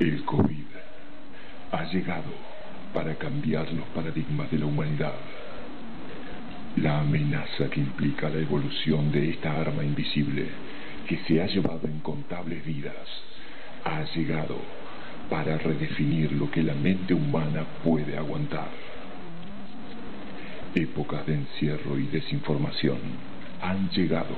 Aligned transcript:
El 0.00 0.24
COVID 0.24 0.66
ha 1.70 1.84
llegado 1.84 2.32
para 2.92 3.14
cambiar 3.14 3.72
los 3.72 3.86
paradigmas 3.94 4.50
de 4.50 4.58
la 4.58 4.66
humanidad. 4.66 5.14
La 6.78 6.98
amenaza 6.98 7.70
que 7.70 7.78
implica 7.78 8.28
la 8.28 8.40
evolución 8.40 9.12
de 9.12 9.30
esta 9.30 9.52
arma 9.52 9.84
invisible 9.84 10.48
que 11.06 11.18
se 11.18 11.40
ha 11.40 11.46
llevado 11.46 11.86
incontables 11.86 12.66
vidas 12.66 12.96
ha 13.84 14.02
llegado 14.16 14.58
para 15.30 15.58
redefinir 15.58 16.32
lo 16.32 16.50
que 16.50 16.64
la 16.64 16.74
mente 16.74 17.14
humana 17.14 17.64
puede 17.84 18.18
aguantar. 18.18 18.70
Épocas 20.74 21.24
de 21.24 21.34
encierro 21.34 22.00
y 22.00 22.08
desinformación 22.08 22.98
han 23.62 23.88
llegado. 23.90 24.36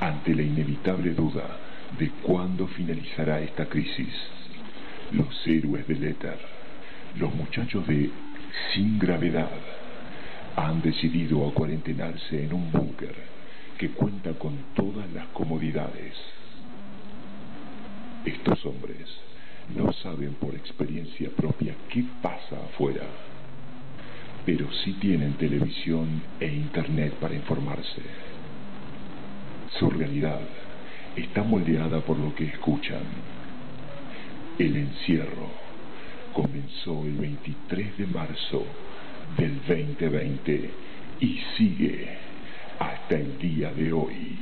Ante 0.00 0.34
la 0.34 0.42
inevitable 0.42 1.14
duda 1.14 1.67
de 1.96 2.10
cuándo 2.22 2.66
finalizará 2.66 3.40
esta 3.40 3.66
crisis. 3.66 4.14
Los 5.12 5.46
héroes 5.46 5.86
del 5.88 6.04
éter, 6.04 6.38
los 7.16 7.34
muchachos 7.34 7.86
de 7.86 8.10
Sin 8.72 8.98
Gravedad, 8.98 9.50
han 10.56 10.82
decidido 10.82 11.48
acuarentenarse 11.48 12.44
en 12.44 12.52
un 12.52 12.70
búnker 12.70 13.14
que 13.78 13.90
cuenta 13.90 14.32
con 14.34 14.56
todas 14.74 15.10
las 15.12 15.28
comodidades. 15.28 16.14
Estos 18.24 18.66
hombres 18.66 19.06
no 19.74 19.92
saben 19.92 20.34
por 20.34 20.54
experiencia 20.54 21.30
propia 21.30 21.74
qué 21.88 22.04
pasa 22.20 22.56
afuera, 22.56 23.06
pero 24.44 24.70
sí 24.84 24.94
tienen 24.94 25.34
televisión 25.34 26.22
e 26.40 26.46
internet 26.46 27.14
para 27.14 27.34
informarse. 27.34 28.02
Su 29.78 29.90
realidad 29.90 30.40
está 31.18 31.42
moldeada 31.42 32.00
por 32.00 32.18
lo 32.18 32.34
que 32.34 32.44
escuchan. 32.44 33.02
El 34.58 34.76
encierro 34.76 35.50
comenzó 36.32 37.04
el 37.04 37.16
23 37.16 37.98
de 37.98 38.06
marzo 38.06 38.64
del 39.36 39.58
2020 39.66 40.70
y 41.20 41.40
sigue 41.56 42.18
hasta 42.78 43.14
el 43.16 43.38
día 43.38 43.72
de 43.72 43.92
hoy. 43.92 44.38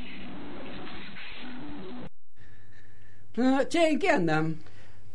Ah, 3.38 3.64
che, 3.68 3.90
¿en 3.90 3.98
qué 3.98 4.10
andan? 4.10 4.56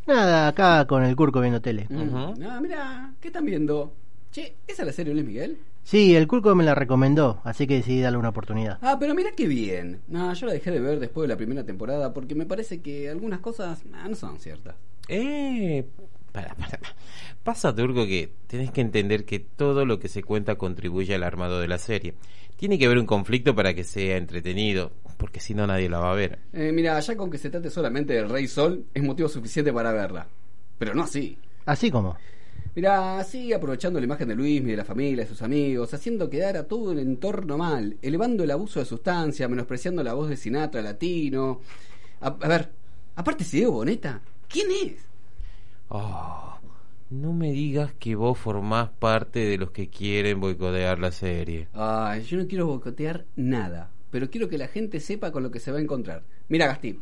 Nada, 0.05 0.47
acá 0.47 0.85
con 0.85 1.03
el 1.03 1.15
curco 1.15 1.41
viendo 1.41 1.61
tele. 1.61 1.87
Ah, 1.91 2.59
mira, 2.61 3.13
¿qué 3.19 3.27
están 3.29 3.45
viendo? 3.45 3.93
Che, 4.31 4.55
¿esa 4.67 4.83
es 4.83 4.87
la 4.87 4.93
serie 4.93 5.13
de 5.13 5.21
Luis 5.21 5.27
Miguel? 5.27 5.57
Sí, 5.83 6.15
el 6.15 6.27
Curco 6.27 6.55
me 6.55 6.63
la 6.63 6.75
recomendó, 6.75 7.41
así 7.43 7.67
que 7.67 7.75
decidí 7.75 8.01
darle 8.01 8.17
una 8.17 8.29
oportunidad. 8.29 8.77
Ah, 8.81 8.97
pero 8.99 9.13
mira 9.15 9.31
qué 9.35 9.47
bien. 9.47 10.01
No, 10.07 10.33
yo 10.33 10.45
la 10.45 10.53
dejé 10.53 10.71
de 10.71 10.79
ver 10.79 10.99
después 10.99 11.27
de 11.27 11.33
la 11.33 11.37
primera 11.37 11.65
temporada 11.65 12.13
porque 12.13 12.35
me 12.35 12.45
parece 12.45 12.81
que 12.81 13.09
algunas 13.09 13.39
cosas 13.39 13.83
ah, 13.93 14.07
no 14.07 14.15
son 14.15 14.39
ciertas. 14.39 14.75
Eh, 15.07 15.85
para, 16.31 16.53
para. 16.55 16.79
Pasa, 17.43 17.75
Turco, 17.75 18.05
que 18.05 18.31
tenés 18.47 18.71
que 18.71 18.81
entender 18.81 19.25
que 19.25 19.39
todo 19.39 19.85
lo 19.85 19.99
que 19.99 20.07
se 20.07 20.23
cuenta 20.23 20.55
contribuye 20.55 21.15
al 21.15 21.23
armado 21.23 21.59
de 21.59 21.67
la 21.67 21.79
serie. 21.79 22.13
Tiene 22.55 22.77
que 22.77 22.85
haber 22.85 22.99
un 22.99 23.07
conflicto 23.07 23.55
para 23.55 23.73
que 23.73 23.83
sea 23.83 24.17
entretenido, 24.17 24.91
porque 25.17 25.39
si 25.39 25.55
no 25.55 25.65
nadie 25.65 25.89
la 25.89 25.99
va 25.99 26.11
a 26.11 26.15
ver. 26.15 26.37
Eh, 26.53 26.71
mira, 26.71 26.99
ya 26.99 27.15
con 27.17 27.31
que 27.31 27.39
se 27.39 27.49
trate 27.49 27.71
solamente 27.71 28.13
del 28.13 28.29
Rey 28.29 28.47
Sol 28.47 28.85
es 28.93 29.03
motivo 29.03 29.27
suficiente 29.27 29.73
para 29.73 29.91
verla. 29.91 30.27
Pero 30.77 30.93
no 30.93 31.03
así. 31.03 31.37
Así 31.65 31.89
como. 31.89 32.15
Mira, 32.73 33.19
así 33.19 33.51
aprovechando 33.51 33.99
la 33.99 34.05
imagen 34.05 34.29
de 34.29 34.35
Luis, 34.35 34.63
de 34.63 34.77
la 34.77 34.85
familia, 34.85 35.23
de 35.23 35.29
sus 35.29 35.41
amigos, 35.41 35.93
haciendo 35.93 36.29
quedar 36.29 36.55
a 36.55 36.67
todo 36.67 36.93
el 36.93 36.99
entorno 36.99 37.57
mal, 37.57 37.97
elevando 38.01 38.45
el 38.45 38.51
abuso 38.51 38.79
de 38.79 38.85
sustancia, 38.85 39.49
menospreciando 39.49 40.01
la 40.03 40.13
voz 40.13 40.29
de 40.29 40.37
Sinatra 40.37 40.81
latino. 40.81 41.59
A, 42.21 42.27
a 42.27 42.47
ver, 42.47 42.69
aparte 43.15 43.43
si 43.43 43.57
Diego 43.57 43.73
Boneta, 43.73 44.21
¿quién 44.47 44.67
es? 44.85 45.05
Oh, 45.89 46.57
no 47.09 47.33
me 47.33 47.51
digas 47.51 47.91
que 47.99 48.15
vos 48.15 48.37
formás 48.37 48.87
parte 48.87 49.39
de 49.39 49.57
los 49.57 49.71
que 49.71 49.89
quieren 49.89 50.39
boicotear 50.39 50.97
la 50.97 51.11
serie. 51.11 51.67
Ay, 51.73 52.23
yo 52.23 52.37
no 52.37 52.47
quiero 52.47 52.67
boicotear 52.67 53.25
nada, 53.35 53.91
pero 54.11 54.29
quiero 54.29 54.47
que 54.47 54.57
la 54.57 54.69
gente 54.69 55.01
sepa 55.01 55.33
con 55.33 55.43
lo 55.43 55.51
que 55.51 55.59
se 55.59 55.73
va 55.73 55.79
a 55.79 55.81
encontrar. 55.81 56.23
Mira, 56.47 56.67
Gastí, 56.67 56.97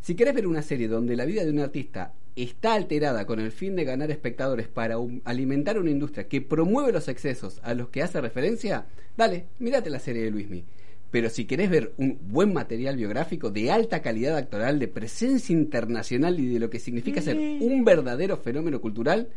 si 0.00 0.16
querés 0.16 0.34
ver 0.34 0.48
una 0.48 0.62
serie 0.62 0.88
donde 0.88 1.14
la 1.14 1.24
vida 1.24 1.44
de 1.44 1.52
un 1.52 1.60
artista 1.60 2.12
está 2.36 2.74
alterada 2.74 3.26
con 3.26 3.40
el 3.40 3.52
fin 3.52 3.76
de 3.76 3.84
ganar 3.84 4.10
espectadores 4.10 4.68
para 4.68 4.98
un- 4.98 5.20
alimentar 5.24 5.78
una 5.78 5.90
industria 5.90 6.28
que 6.28 6.40
promueve 6.40 6.92
los 6.92 7.08
excesos 7.08 7.60
a 7.62 7.74
los 7.74 7.88
que 7.88 8.02
hace 8.02 8.20
referencia, 8.20 8.86
dale, 9.16 9.46
mirate 9.58 9.90
la 9.90 9.98
serie 9.98 10.22
de 10.24 10.30
Luismi. 10.30 10.64
Pero 11.10 11.28
si 11.28 11.44
querés 11.44 11.68
ver 11.68 11.92
un 11.98 12.18
buen 12.22 12.54
material 12.54 12.96
biográfico 12.96 13.50
de 13.50 13.70
alta 13.70 14.00
calidad 14.00 14.36
actoral, 14.38 14.78
de 14.78 14.88
presencia 14.88 15.52
internacional 15.52 16.40
y 16.40 16.46
de 16.46 16.58
lo 16.58 16.70
que 16.70 16.78
significa 16.78 17.20
ser 17.20 17.36
un 17.36 17.84
verdadero 17.84 18.38
fenómeno 18.38 18.80
cultural, 18.80 19.28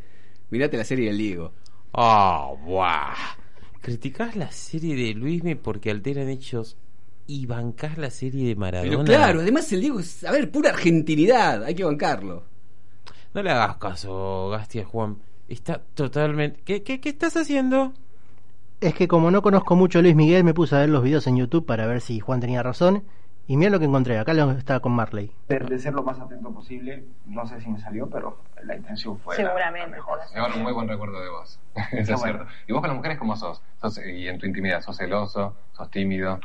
mirate 0.51 0.77
la 0.77 0.85
serie 0.85 1.07
del 1.07 1.17
Diego. 1.17 1.51
Oh, 1.91 2.57
buah. 2.65 3.13
Criticás 3.81 4.37
la 4.37 4.51
serie 4.51 4.95
de 4.95 5.13
Luisme 5.13 5.57
porque 5.57 5.91
alteran 5.91 6.29
hechos 6.29 6.77
y 7.27 7.45
bancás 7.45 7.97
la 7.97 8.09
serie 8.09 8.47
de 8.47 8.55
Maradona. 8.55 8.89
Pero 8.91 9.03
claro, 9.03 9.41
además 9.41 9.71
el 9.73 9.81
Diego 9.81 9.99
es, 9.99 10.23
a 10.23 10.31
ver, 10.31 10.49
pura 10.49 10.69
argentinidad, 10.69 11.63
hay 11.65 11.75
que 11.75 11.83
bancarlo. 11.83 12.43
No 13.35 13.43
le 13.43 13.51
hagas 13.51 13.75
caso, 13.77 14.49
Gastia 14.49 14.85
Juan. 14.85 15.17
Está 15.49 15.81
totalmente. 15.93 16.61
¿Qué, 16.63 16.83
qué, 16.83 17.01
qué 17.01 17.09
estás 17.09 17.35
haciendo? 17.35 17.91
Es 18.81 18.93
que 18.95 19.07
como 19.07 19.29
no 19.29 19.41
conozco 19.41 19.75
mucho 19.75 19.99
a 19.99 20.01
Luis 20.01 20.15
Miguel, 20.15 20.43
me 20.45 20.53
puse 20.53 20.75
a 20.75 20.79
ver 20.79 20.89
los 20.89 21.03
videos 21.03 21.27
en 21.27 21.35
YouTube 21.37 21.65
para 21.65 21.85
ver 21.85 21.99
si 22.01 22.19
Juan 22.21 22.39
tenía 22.39 22.63
razón. 22.63 23.03
Y 23.47 23.57
mira 23.57 23.69
lo 23.69 23.77
que 23.79 23.85
encontré, 23.85 24.17
acá 24.17 24.33
lo 24.33 24.49
está 24.51 24.79
con 24.79 24.93
Marley. 24.93 25.31
de, 25.49 25.59
de 25.59 25.79
ser 25.79 25.93
lo 25.93 26.01
más 26.03 26.17
atento 26.19 26.49
posible. 26.51 27.03
No 27.25 27.45
sé 27.45 27.59
si 27.61 27.69
me 27.69 27.77
salió, 27.79 28.09
pero 28.09 28.37
la 28.63 28.75
intención 28.75 29.19
fue 29.19 29.35
la- 29.37 29.43
la 29.43 29.49
Seguramente. 29.49 29.89
mejor. 29.91 30.19
Tengo 30.33 30.47
un 30.55 30.63
muy 30.63 30.73
buen 30.73 30.87
recuerdo 30.87 31.19
de 31.21 31.29
vos. 31.29 31.59
Eso 31.91 32.13
es 32.13 32.19
bueno. 32.21 32.37
cierto. 32.37 32.45
¿Y 32.67 32.71
vos 32.71 32.81
con 32.81 32.87
las 32.89 32.95
mujeres 32.97 33.17
cómo 33.19 33.35
sos? 33.35 33.61
sos? 33.81 33.99
Y 34.05 34.27
en 34.27 34.39
tu 34.39 34.47
intimidad, 34.47 34.81
¿sos 34.81 34.97
celoso? 34.97 35.55
¿Sos 35.73 35.91
tímido? 35.91 36.39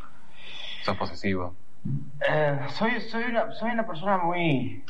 ¿Sos 0.84 0.96
posesivo? 0.96 1.54
Eh, 2.28 2.58
soy, 2.68 3.00
soy, 3.00 3.24
una, 3.24 3.50
soy 3.52 3.70
una 3.70 3.86
persona 3.86 4.18
muy, 4.18 4.84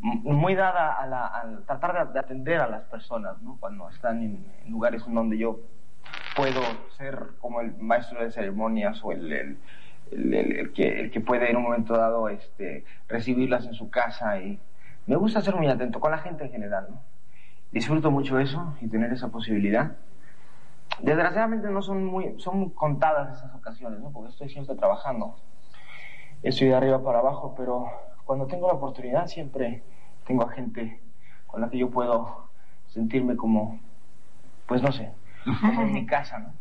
muy 0.00 0.54
dada 0.54 0.92
a, 0.94 1.06
la, 1.06 1.60
tratar 1.66 2.06
de, 2.06 2.12
de 2.12 2.18
atender 2.18 2.60
a 2.60 2.68
las 2.68 2.82
personas. 2.84 3.36
Cuando 3.58 3.88
están 3.90 4.22
en, 4.22 4.46
lugares 4.68 5.04
donde 5.06 5.38
yo 5.38 5.60
puedo 6.34 6.62
ser 6.96 7.18
como 7.40 7.60
el 7.60 7.76
maestro 7.76 8.22
de 8.22 8.30
ceremonias 8.30 9.00
o 9.04 9.12
el, 9.12 9.58
que, 10.74 11.22
puede 11.24 11.50
en 11.50 11.56
un 11.56 11.64
momento 11.64 11.96
dado 11.96 12.28
este, 12.28 12.84
recibirlas 13.08 13.66
en 13.66 13.74
su 13.74 13.90
casa. 13.90 14.40
y 14.40 14.58
Me 15.06 15.16
gusta 15.16 15.42
ser 15.42 15.54
muy 15.54 15.68
atento 15.68 16.00
con 16.00 16.10
la 16.10 16.18
gente 16.18 16.44
en 16.44 16.50
general. 16.50 16.88
Disfruto 17.70 18.10
mucho 18.10 18.38
eso 18.38 18.74
y 18.80 18.88
tener 18.88 19.12
esa 19.12 19.28
posibilidad. 19.28 19.96
Desgraciadamente 21.00 21.68
no 21.68 21.82
son 21.82 22.04
muy, 22.04 22.34
son 22.38 22.70
contadas 22.70 23.38
esas 23.38 23.54
ocasiones. 23.54 24.00
Porque 24.12 24.30
estoy 24.30 24.48
siempre 24.48 24.74
trabajando. 24.76 25.36
Estoy 26.42 26.68
de 26.68 26.74
arriba 26.74 27.04
para 27.04 27.18
abajo, 27.18 27.54
pero 27.56 27.86
cuando 28.30 28.46
tengo 28.46 28.68
la 28.68 28.74
oportunidad 28.74 29.26
siempre 29.26 29.82
tengo 30.24 30.48
a 30.48 30.52
gente 30.52 31.00
con 31.48 31.60
la 31.60 31.68
que 31.68 31.78
yo 31.78 31.90
puedo 31.90 32.48
sentirme 32.86 33.34
como, 33.34 33.80
pues 34.68 34.80
no 34.80 34.92
sé, 34.92 35.10
como 35.44 35.82
en 35.82 35.92
mi 35.92 36.06
casa, 36.06 36.38
¿no? 36.38 36.52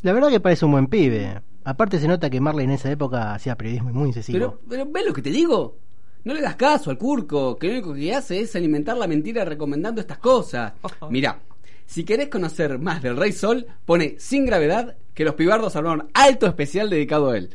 La 0.00 0.12
verdad 0.12 0.30
que 0.30 0.40
parece 0.40 0.64
un 0.64 0.72
buen 0.72 0.88
pibe. 0.88 1.40
Aparte 1.62 2.00
se 2.00 2.08
nota 2.08 2.28
que 2.30 2.40
Marley 2.40 2.64
en 2.64 2.72
esa 2.72 2.90
época 2.90 3.32
hacía 3.32 3.56
periodismo 3.56 3.90
muy 3.92 4.08
incisivo. 4.08 4.36
Pero, 4.36 4.60
pero 4.68 4.90
¿ves 4.90 5.06
lo 5.06 5.12
que 5.12 5.22
te 5.22 5.30
digo? 5.30 5.76
No 6.24 6.34
le 6.34 6.40
das 6.40 6.56
caso 6.56 6.90
al 6.90 6.98
Curco, 6.98 7.56
que 7.56 7.68
lo 7.68 7.74
único 7.74 7.94
que 7.94 8.12
hace 8.12 8.40
es 8.40 8.56
alimentar 8.56 8.96
la 8.96 9.06
mentira 9.06 9.44
recomendando 9.44 10.00
estas 10.00 10.18
cosas. 10.18 10.72
Mira, 11.10 11.38
si 11.86 12.02
querés 12.02 12.26
conocer 12.26 12.80
más 12.80 13.02
del 13.02 13.16
Rey 13.16 13.30
Sol, 13.30 13.68
pone 13.86 14.16
sin 14.18 14.46
gravedad 14.46 14.96
que 15.14 15.24
los 15.24 15.36
pibardos 15.36 15.76
armaron 15.76 16.08
alto 16.12 16.48
especial 16.48 16.90
dedicado 16.90 17.30
a 17.30 17.38
él. 17.38 17.54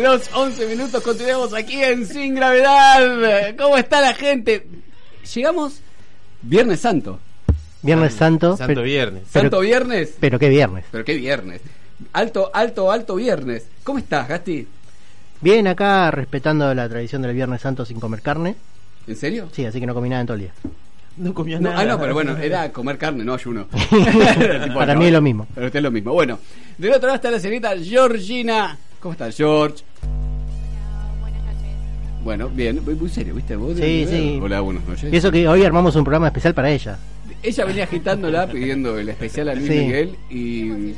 22, 0.00 0.30
11 0.34 0.66
minutos, 0.66 1.02
continuamos 1.02 1.52
aquí 1.52 1.82
en 1.84 2.06
Sin 2.06 2.34
Gravedad. 2.34 3.54
¿Cómo 3.58 3.76
está 3.76 4.00
la 4.00 4.14
gente? 4.14 4.66
Llegamos 5.34 5.80
Viernes 6.40 6.80
Santo. 6.80 7.18
Viernes 7.82 8.14
Santo. 8.14 8.56
Santo 8.56 8.66
pero, 8.66 8.82
Viernes. 8.82 9.24
Pero- 9.30 9.42
Santo 9.42 9.60
Viernes. 9.60 10.14
pero 10.18 10.38
qué 10.38 10.48
viernes. 10.48 10.86
Pero 10.90 11.04
qué 11.04 11.14
viernes. 11.16 11.60
Alto, 12.14 12.50
alto, 12.54 12.90
alto 12.90 13.16
viernes. 13.16 13.66
¿Cómo 13.84 13.98
estás, 13.98 14.26
Gasti? 14.26 14.66
Bien 15.42 15.66
acá 15.66 16.10
respetando 16.10 16.72
la 16.72 16.88
tradición 16.88 17.20
del 17.20 17.34
Viernes 17.34 17.60
Santo 17.60 17.84
sin 17.84 18.00
comer 18.00 18.22
carne. 18.22 18.56
¿En 19.06 19.16
serio? 19.16 19.50
Sí, 19.52 19.66
así 19.66 19.80
que 19.80 19.86
no 19.86 19.92
comí 19.92 20.08
nada 20.08 20.22
en 20.22 20.26
todo 20.28 20.36
el 20.36 20.40
día. 20.44 20.52
No 21.18 21.34
comió 21.34 21.60
No, 21.60 21.68
nada. 21.68 21.82
ah, 21.82 21.84
no, 21.84 22.00
pero 22.00 22.14
bueno, 22.14 22.38
era 22.38 22.72
comer 22.72 22.96
carne, 22.96 23.22
no 23.22 23.34
ayuno. 23.34 23.66
Tipo, 23.90 24.74
Para 24.78 24.94
no, 24.94 25.00
mí 25.00 25.06
es 25.08 25.12
lo 25.12 25.20
mismo. 25.20 25.44
Para 25.54 25.66
usted 25.66 25.78
es 25.78 25.82
lo 25.82 25.90
mismo. 25.90 26.14
Bueno, 26.14 26.38
del 26.78 26.90
otro 26.92 27.02
lado 27.08 27.16
está 27.16 27.30
la 27.30 27.38
señorita 27.38 27.74
Georgina. 27.78 28.78
¿Cómo 28.98 29.12
estás, 29.12 29.34
George? 29.34 29.82
Bueno, 32.24 32.48
bien, 32.50 32.80
muy, 32.84 33.08
serio, 33.08 33.34
¿viste? 33.34 33.56
¿Vos? 33.56 33.76
Sí, 33.76 34.06
sí. 34.08 34.38
Hola, 34.42 34.60
buenas 34.60 34.84
noches. 34.86 35.12
Y 35.12 35.16
eso 35.16 35.30
que 35.30 35.48
hoy 35.48 35.64
armamos 35.64 35.96
un 35.96 36.04
programa 36.04 36.26
especial 36.26 36.52
para 36.54 36.70
ella. 36.70 36.98
Ella 37.42 37.64
venía 37.64 37.84
agitándola 37.84 38.46
pidiendo 38.46 38.98
el 38.98 39.08
especial 39.08 39.48
a 39.48 39.54
Luis 39.54 39.68
Sí. 39.68 39.78
Miguel 39.78 40.16
y. 40.28 40.94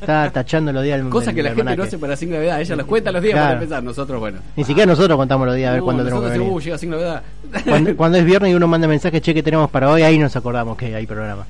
Está 0.00 0.30
tachando 0.30 0.72
los 0.72 0.82
días 0.82 0.98
del 1.00 1.08
cosas 1.10 1.34
que 1.34 1.42
la 1.42 1.54
gente 1.54 1.76
no 1.76 1.82
hace 1.82 1.98
para 1.98 2.16
sin 2.16 2.30
gravedad. 2.30 2.60
Ella 2.60 2.76
los 2.76 2.86
cuenta 2.86 3.12
los 3.12 3.22
días 3.22 3.34
Claro. 3.34 3.46
para 3.48 3.62
empezar. 3.62 3.82
Nosotros, 3.82 4.18
bueno. 4.20 4.38
Ni 4.56 4.64
siquiera 4.64 4.86
nosotros 4.90 5.16
contamos 5.18 5.46
los 5.46 5.56
días 5.56 5.68
a 5.68 5.72
ver 5.72 5.80
No, 5.80 5.84
cuándo 5.84 6.04
tenemos 6.04 6.22
que 6.24 6.28
nosotros 6.38 6.48
venir. 6.48 6.62
decimos, 6.62 6.62
"Uh, 6.62 6.64
llega 6.64 6.78
sin 6.78 6.90
gravedad. 6.90 7.22
Cuando, 7.68 7.96
cuando 7.96 8.18
es 8.18 8.24
viernes 8.24 8.52
y 8.52 8.54
uno 8.54 8.66
manda 8.68 8.88
mensaje, 8.88 9.20
che, 9.20 9.34
que 9.34 9.42
tenemos 9.42 9.70
para 9.70 9.90
hoy, 9.90 10.02
ahí 10.02 10.18
nos 10.18 10.34
acordamos 10.36 10.76
que 10.78 10.94
hay 10.94 11.06
programa. 11.06 11.46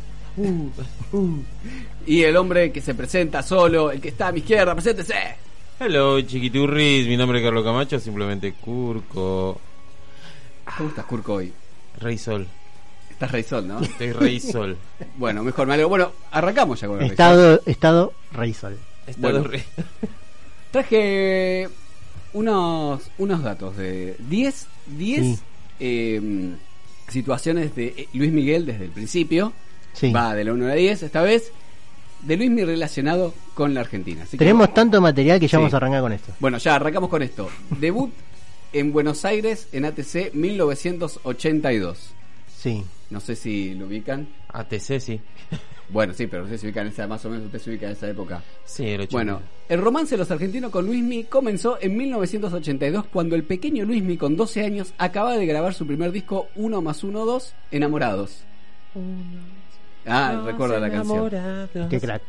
Y 2.07 2.23
el 2.23 2.37
hombre 2.37 2.73
que 2.73 2.81
se 2.81 2.95
presenta 2.95 3.43
solo, 3.43 3.91
el 3.93 4.01
que 4.01 4.09
está 4.09 4.29
a 4.29 4.33
mi 4.33 4.41
izquierda, 4.41 4.75
preséntese. 4.75 5.15
Hello, 5.79 6.21
chiquiturris. 6.21 7.07
Mi 7.07 7.17
nombre 7.17 7.39
es 7.39 7.45
Carlos 7.45 7.65
Camacho, 7.65 7.99
simplemente 8.01 8.53
Curco. 8.55 9.61
¿Cómo 10.77 10.89
estás, 10.89 11.05
Curco, 11.05 11.35
hoy? 11.35 11.53
Rey 12.01 12.19
Sol. 12.19 12.47
Estás 13.11 13.31
Rey 13.31 13.43
Sol, 13.43 13.67
¿no? 13.69 13.81
Estoy 13.81 14.13
Rey 14.13 14.41
Sol. 14.53 14.77
bueno, 15.17 15.43
mejor 15.43 15.67
me 15.67 15.75
alegro. 15.75 15.89
Bueno, 15.89 16.13
arrancamos 16.31 16.81
ya 16.81 16.87
con 16.89 16.97
el 16.97 17.01
Rey 17.01 17.09
Sol. 17.09 17.13
Estado, 17.13 17.63
estado 17.67 18.13
Rey 18.33 18.55
Sol. 18.55 18.79
Estado 19.07 19.33
Bueno. 19.41 19.49
Rey. 19.49 19.63
Traje 20.71 21.69
unos, 22.33 23.03
unos 23.19 23.43
datos 23.43 23.77
de 23.77 24.17
10, 24.19 24.67
10 24.99 25.23
Sí. 25.23 25.39
eh, 25.81 26.51
situaciones 27.09 27.75
de 27.77 28.09
Luis 28.15 28.33
Miguel 28.33 28.67
desde 28.67 28.85
el 28.87 28.91
principio. 28.91 29.53
Sí. 29.93 30.11
Va 30.13 30.35
de 30.35 30.45
la 30.45 30.53
1 30.53 30.65
a 30.65 30.69
la 30.69 30.75
10, 30.75 31.03
esta 31.05 31.23
vez 31.23 31.53
de 32.27 32.37
Luis 32.37 32.51
Miguel 32.51 32.67
relacionado 32.69 33.33
con 33.55 33.73
la 33.75 33.81
Argentina. 33.81 34.23
Así 34.25 34.33
que- 34.33 34.39
Tenemos 34.45 34.73
tanto 34.75 35.01
material 35.01 35.39
que 35.41 35.47
ya 35.47 35.51
Sí. 35.51 35.57
vamos 35.57 35.75
a 35.75 35.77
arrancar 35.79 36.01
con 36.03 36.13
esto. 36.13 36.33
Bueno, 36.41 36.59
ya 36.59 36.75
arrancamos 36.75 37.09
con 37.09 37.23
esto. 37.23 37.49
Debut 37.81 38.13
en 38.73 38.93
Buenos 38.93 39.25
Aires 39.25 39.69
en 39.73 39.85
ATC 39.85 40.33
1982. 40.35 42.11
Sí. 42.57 42.85
No 43.11 43.21
sé 43.21 43.37
si 43.37 43.75
lo 43.75 43.87
ubican. 43.87 44.29
ATC, 44.53 45.01
sí. 45.01 45.21
Bueno, 45.89 46.13
sí, 46.15 46.27
pero 46.27 46.43
no 46.43 46.49
sé 46.49 46.59
si 46.59 46.67
ubican 46.67 46.89
esa, 46.89 47.07
más 47.07 47.25
o 47.27 47.31
menos 47.31 47.47
usted 47.47 47.61
se 47.61 47.71
ubica 47.71 47.87
en 47.87 47.93
esa 47.93 48.09
época. 48.11 48.43
Sí, 48.65 48.89
el 48.89 49.03
80. 49.03 49.13
Bueno, 49.13 49.41
el 49.69 49.81
romance 49.81 50.17
de 50.17 50.19
los 50.19 50.29
argentinos 50.33 50.73
con 50.73 50.85
Luismi 50.85 51.23
comenzó 51.23 51.79
en 51.81 51.97
1982 51.97 53.05
cuando 53.07 53.37
el 53.37 53.45
pequeño 53.45 53.85
Luismi 53.85 54.17
con 54.17 54.37
12 54.37 54.65
años 54.65 54.93
acaba 54.99 55.37
de 55.37 55.47
grabar 55.47 55.75
su 55.75 55.87
primer 55.87 56.11
disco 56.11 56.49
1 56.57 56.83
más 56.83 57.05
1, 57.05 57.25
2, 57.25 57.55
Enamorados. 57.71 58.43
Ah, 60.07 60.43
recuerda 60.45 60.79
la 60.79 60.91
canción. 60.91 61.31
Qué 61.89 62.01
crack. 62.01 62.23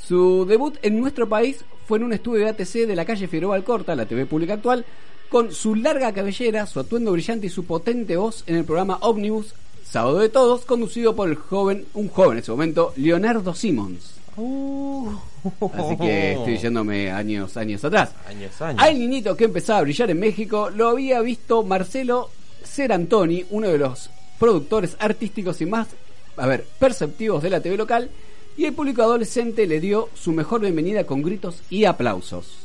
Su 0.00 0.44
debut 0.46 0.76
en 0.82 1.00
nuestro 1.00 1.28
país 1.28 1.64
fue 1.86 1.98
en 1.98 2.04
un 2.04 2.12
estudio 2.12 2.44
de 2.44 2.50
ATC 2.50 2.86
de 2.86 2.96
la 2.96 3.04
calle 3.04 3.28
Figueroa 3.28 3.56
Alcorta, 3.56 3.94
la 3.94 4.06
TV 4.06 4.26
pública 4.26 4.54
actual, 4.54 4.84
con 5.28 5.52
su 5.52 5.74
larga 5.74 6.12
cabellera, 6.12 6.66
su 6.66 6.80
atuendo 6.80 7.12
brillante 7.12 7.46
y 7.46 7.50
su 7.50 7.64
potente 7.64 8.16
voz 8.16 8.44
en 8.46 8.56
el 8.56 8.64
programa 8.64 8.98
Omnibus 9.00 9.54
Sábado 9.84 10.18
de 10.18 10.28
Todos, 10.28 10.64
conducido 10.64 11.14
por 11.14 11.28
el 11.28 11.36
joven, 11.36 11.86
un 11.94 12.08
joven 12.08 12.32
en 12.32 12.38
ese 12.38 12.50
momento, 12.50 12.92
Leonardo 12.96 13.54
Simmons. 13.54 14.14
Así 14.36 15.96
que 15.96 16.32
estoy 16.32 16.58
yéndome 16.58 17.10
años, 17.10 17.56
años 17.56 17.84
atrás. 17.84 18.10
Años, 18.28 18.60
años. 18.60 18.82
Al 18.82 18.98
niñito 18.98 19.36
que 19.36 19.44
empezaba 19.44 19.78
a 19.78 19.82
brillar 19.82 20.10
en 20.10 20.20
México 20.20 20.70
lo 20.70 20.88
había 20.88 21.20
visto 21.20 21.62
Marcelo 21.62 22.30
Serantoni, 22.62 23.46
uno 23.50 23.68
de 23.68 23.78
los 23.78 24.10
productores 24.38 24.96
artísticos 24.98 25.60
y 25.62 25.66
más, 25.66 25.88
a 26.36 26.46
ver, 26.46 26.66
perceptivos 26.78 27.42
de 27.42 27.50
la 27.50 27.60
TV 27.60 27.76
local, 27.76 28.10
y 28.56 28.64
el 28.64 28.72
público 28.74 29.02
adolescente 29.02 29.66
le 29.66 29.80
dio 29.80 30.08
su 30.14 30.32
mejor 30.32 30.60
bienvenida 30.62 31.04
con 31.04 31.22
gritos 31.22 31.62
y 31.70 31.84
aplausos. 31.84 32.58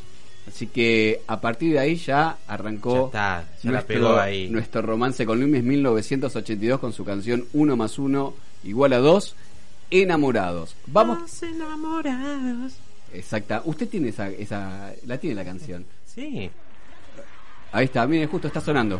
Así 0.47 0.67
que 0.67 1.21
a 1.27 1.39
partir 1.39 1.73
de 1.73 1.79
ahí 1.79 1.95
ya 1.97 2.37
arrancó 2.47 3.11
Ya 3.13 3.41
está, 3.41 3.57
ya 3.63 3.71
la 3.71 3.81
pegó 3.81 4.17
ahí. 4.17 4.49
nuestro 4.49 4.81
romance 4.81 5.25
con 5.25 5.39
Luis 5.39 5.63
1982 5.63 6.79
con 6.79 6.93
su 6.93 7.05
canción 7.05 7.45
1 7.53 7.75
más 7.77 7.99
1 7.99 8.33
igual 8.63 8.93
a 8.93 8.97
2, 8.99 9.35
Enamorados. 9.91 10.75
Vamos, 10.87 11.19
Los 11.19 11.43
enamorados. 11.43 12.73
exacta. 13.13 13.61
Usted 13.65 13.87
tiene 13.89 14.09
esa, 14.09 14.29
esa, 14.29 14.93
la 15.05 15.17
tiene 15.17 15.35
la 15.35 15.43
canción. 15.45 15.85
Sí. 16.05 16.49
Ahí 17.73 17.85
está, 17.85 18.07
mire, 18.07 18.25
justo 18.27 18.47
está 18.47 18.61
sonando. 18.61 18.99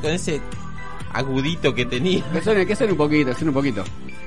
Con 0.00 0.10
ese 0.10 0.40
agudito 1.12 1.74
que 1.74 1.86
tenía. 1.86 2.24
Que 2.32 2.42
suene, 2.42 2.66
que 2.66 2.76
suene 2.76 2.92
un 2.92 2.98
poquito, 2.98 3.32
suene 3.32 3.48
un 3.48 3.54
poquito. 3.54 3.84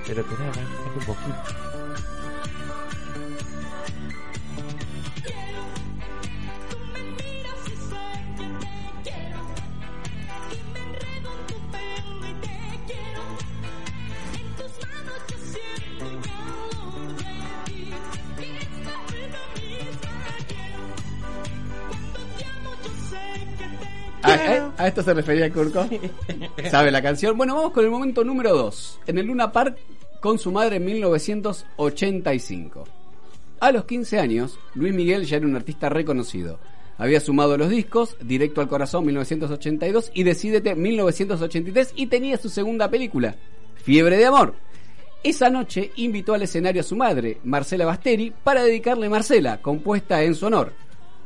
Pero 0.07 0.23
un 0.23 1.05
poquito. 1.05 1.72
A- 24.83 24.87
esto 24.87 25.03
se 25.03 25.13
refería 25.13 25.51
Kurko? 25.51 25.87
¿Sabe 26.69 26.91
la 26.91 27.01
canción? 27.01 27.37
Bueno, 27.37 27.55
vamos 27.55 27.71
con 27.71 27.83
el 27.85 27.91
momento 27.91 28.23
número 28.23 28.55
2. 28.55 28.99
En 29.07 29.17
el 29.17 29.25
Luna 29.27 29.51
Park 29.51 29.77
con 30.21 30.39
su 30.39 30.51
madre 30.51 30.77
en 30.77 30.85
1985. 30.85 32.85
A 33.59 33.71
los 33.71 33.85
15 33.85 34.19
años, 34.19 34.59
Luis 34.75 34.93
Miguel 34.93 35.25
ya 35.25 35.37
era 35.37 35.45
un 35.45 35.55
artista 35.55 35.89
reconocido. 35.89 36.59
Había 36.97 37.19
sumado 37.19 37.57
los 37.57 37.69
discos 37.69 38.15
Directo 38.21 38.61
al 38.61 38.67
Corazón 38.67 39.05
1982 39.05 40.11
y 40.13 40.23
Decídete 40.23 40.75
1983 40.75 41.93
y 41.95 42.07
tenía 42.07 42.37
su 42.37 42.49
segunda 42.49 42.89
película, 42.89 43.35
Fiebre 43.83 44.17
de 44.17 44.25
Amor. 44.25 44.53
Esa 45.23 45.49
noche 45.49 45.91
invitó 45.95 46.33
al 46.33 46.41
escenario 46.43 46.81
a 46.81 46.83
su 46.83 46.95
madre, 46.97 47.37
Marcela 47.45 47.85
Basteri, 47.85 48.33
para 48.43 48.63
dedicarle 48.63 49.07
Marcela, 49.09 49.61
compuesta 49.61 50.21
en 50.23 50.35
su 50.35 50.45
honor. 50.47 50.73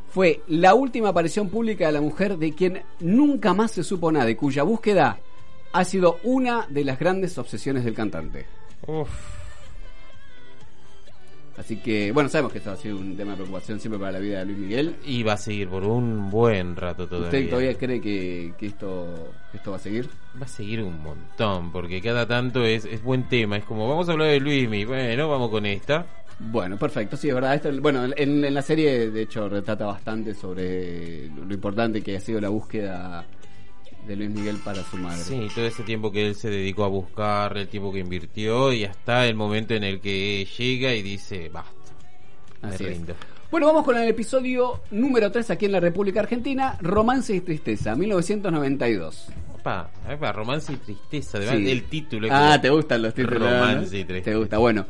Fue 0.10 0.42
la 0.48 0.74
última 0.74 1.10
aparición 1.10 1.50
pública 1.50 1.88
de 1.88 1.92
la 1.92 2.02
mujer 2.02 2.38
de 2.38 2.54
quien 2.54 2.82
nunca 3.00 3.54
más 3.54 3.72
se 3.72 3.84
supo 3.84 4.12
nada 4.12 4.30
y 4.30 4.36
cuya 4.36 4.64
búsqueda 4.64 5.20
ha 5.74 5.84
sido 5.84 6.20
una 6.24 6.66
de 6.70 6.84
las 6.84 6.98
grandes 6.98 7.38
obsesiones 7.38 7.84
del 7.84 7.94
cantante. 7.94 8.46
Uf. 8.88 9.10
Así 11.58 11.78
que, 11.78 12.12
bueno, 12.12 12.30
sabemos 12.30 12.52
que 12.52 12.60
esto 12.60 12.70
ha 12.70 12.76
sido 12.76 12.98
un 12.98 13.18
tema 13.18 13.32
de 13.32 13.38
preocupación 13.38 13.80
siempre 13.80 14.00
para 14.00 14.12
la 14.12 14.20
vida 14.20 14.40
de 14.40 14.46
Luis 14.46 14.58
Miguel. 14.60 14.96
Y 15.04 15.24
va 15.24 15.34
a 15.34 15.38
seguir 15.38 15.68
por 15.68 15.84
un 15.84 16.30
buen 16.30 16.76
rato 16.76 17.08
todavía. 17.08 17.40
¿Usted 17.40 17.50
todavía 17.50 17.74
cree 17.76 18.00
que, 18.00 18.54
que 18.60 18.68
esto, 18.68 19.34
que 19.52 19.58
esto 19.58 19.72
va 19.72 19.78
a 19.78 19.80
seguir? 19.80 20.08
Va 20.40 20.46
a 20.46 20.48
seguir 20.48 20.84
un 20.84 21.02
montón, 21.02 21.72
porque 21.72 22.00
cada 22.00 22.28
tanto 22.28 22.64
es, 22.64 22.86
es 22.86 23.02
buen 23.02 23.24
tema. 23.28 23.58
Es 23.58 23.66
como, 23.66 23.90
vamos 23.90 24.08
a 24.08 24.12
hablar 24.12 24.30
de 24.30 24.40
Luismi. 24.40 24.86
Bueno, 24.86 25.30
vamos 25.30 25.50
con 25.50 25.66
esta. 25.66 26.06
Bueno, 26.40 26.78
perfecto, 26.78 27.18
sí, 27.18 27.30
es 27.30 27.36
verdad. 27.36 27.56
Esto, 27.56 27.72
bueno, 27.82 28.06
en, 28.06 28.46
en 28.46 28.54
la 28.54 28.62
serie, 28.62 29.10
de 29.10 29.22
hecho, 29.24 29.50
retrata 29.50 29.86
bastante 29.86 30.34
sobre 30.36 31.30
lo, 31.30 31.54
importante 31.54 32.02
que 32.02 32.16
ha 32.18 32.20
sido 32.20 32.40
la 32.40 32.50
búsqueda 32.50 33.26
de 34.06 34.16
Luis 34.16 34.30
Miguel 34.30 34.58
para 34.64 34.84
su 34.84 34.98
madre. 34.98 35.18
Sí, 35.18 35.48
todo 35.54 35.66
ese 35.66 35.84
tiempo 35.84 36.12
que 36.12 36.28
él 36.28 36.36
se 36.36 36.50
dedicó 36.50 36.86
a 36.86 36.90
buscar, 36.90 37.58
el 37.58 37.68
tiempo 37.68 37.92
que 37.92 38.00
invirtió 38.00 38.72
y 38.72 38.86
hasta 38.86 39.26
el 39.26 39.36
momento 39.36 39.74
en 39.74 39.84
el 39.84 40.00
que 40.00 40.46
llega 40.58 40.94
y 40.94 41.02
dice, 41.02 41.50
basta. 41.50 41.72
Me 42.62 42.70
Así 42.70 42.86
es. 42.86 43.02
Bueno, 43.50 43.68
vamos 43.68 43.84
con 43.86 43.98
el 43.98 44.08
episodio 44.08 44.82
número 44.92 45.32
3 45.32 45.52
aquí 45.52 45.66
en 45.66 45.72
la 45.72 45.80
República 45.80 46.20
Argentina, 46.20 46.78
Romance 46.82 47.34
y 47.34 47.42
Tristeza, 47.42 47.96
1992. 47.96 49.28
Opa, 49.56 49.90
opa, 50.14 50.32
romance 50.34 50.72
y 50.72 50.76
tristeza, 50.78 51.38
además 51.40 51.58
Sí. 51.58 51.64
del 51.64 51.84
título. 51.86 52.28
Ah, 52.30 52.60
te 52.62 52.70
gustan 52.70 53.02
los 53.02 53.14
títulos. 53.14 53.42
Romance 53.42 53.96
¿no? 53.96 54.02
y 54.02 54.06
tristeza. 54.06 54.32
Te 54.32 54.36
gusta, 54.38 54.58
bueno. 54.60 54.86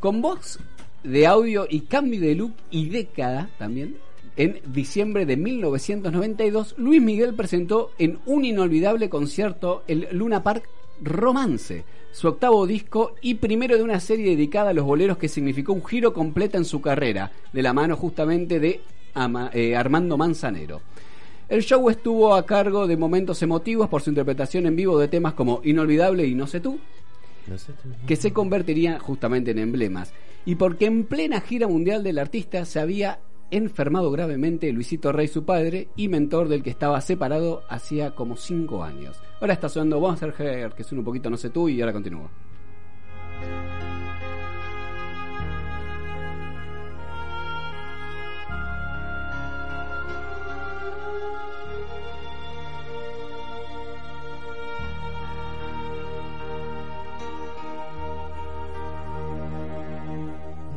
Con 0.00 0.20
voz 0.20 0.58
de 1.04 1.26
audio 1.26 1.66
y 1.70 1.80
cambio 1.82 2.20
de 2.20 2.34
look 2.34 2.54
y 2.70 2.88
década 2.88 3.50
también, 3.58 3.96
en 4.36 4.60
diciembre 4.66 5.26
de 5.26 5.36
1992, 5.36 6.74
Luis 6.78 7.00
Miguel 7.00 7.34
presentó 7.34 7.92
en 7.98 8.18
un 8.26 8.44
inolvidable 8.44 9.08
concierto 9.08 9.84
el 9.86 10.08
Luna 10.12 10.42
Park 10.42 10.68
Romance, 11.02 11.84
su 12.12 12.28
octavo 12.28 12.66
disco 12.66 13.14
y 13.20 13.34
primero 13.34 13.76
de 13.76 13.82
una 13.82 14.00
serie 14.00 14.30
dedicada 14.30 14.70
a 14.70 14.72
los 14.74 14.84
boleros 14.84 15.18
que 15.18 15.28
significó 15.28 15.72
un 15.72 15.84
giro 15.84 16.12
completo 16.12 16.56
en 16.58 16.64
su 16.64 16.80
carrera, 16.80 17.30
de 17.52 17.62
la 17.62 17.72
mano 17.72 17.96
justamente 17.96 18.58
de 18.60 18.80
Ama- 19.14 19.50
eh, 19.52 19.76
Armando 19.76 20.16
Manzanero. 20.16 20.80
El 21.48 21.62
show 21.62 21.88
estuvo 21.90 22.34
a 22.34 22.46
cargo 22.46 22.86
de 22.86 22.96
momentos 22.96 23.42
emotivos 23.42 23.88
por 23.88 24.00
su 24.02 24.10
interpretación 24.10 24.66
en 24.66 24.74
vivo 24.76 24.98
de 24.98 25.08
temas 25.08 25.34
como 25.34 25.60
Inolvidable 25.64 26.26
y 26.26 26.34
No 26.34 26.46
sé 26.46 26.60
tú, 26.60 26.78
No 27.46 27.58
sé 27.58 27.72
tú. 27.74 27.88
que 28.06 28.16
se 28.16 28.32
convertirían 28.32 28.98
justamente 28.98 29.50
en 29.50 29.58
emblemas, 29.58 30.12
y 30.44 30.56
porque 30.56 30.86
en 30.86 31.04
plena 31.04 31.40
gira 31.40 31.68
mundial 31.68 32.02
del 32.02 32.18
artista 32.18 32.64
se 32.64 32.80
había 32.80 33.20
enfermado 33.50 34.10
gravemente 34.10 34.72
Luisito 34.72 35.12
Rey, 35.12 35.28
su 35.28 35.44
padre, 35.44 35.88
y 35.96 36.08
mentor 36.08 36.48
del 36.48 36.62
que 36.62 36.70
estaba 36.70 37.00
separado 37.00 37.62
hacía 37.68 38.14
como 38.14 38.36
cinco 38.36 38.82
años. 38.82 39.20
Ahora 39.40 39.54
está 39.54 39.68
sonando 39.68 40.00
Monster 40.00 40.34
Hair, 40.36 40.72
que 40.72 40.84
suena 40.84 41.00
un 41.00 41.04
poquito 41.04 41.30
no 41.30 41.36
sé 41.36 41.50
tú, 41.50 41.68
y 41.68 41.80
ahora 41.80 41.92
continúa. 41.92 42.30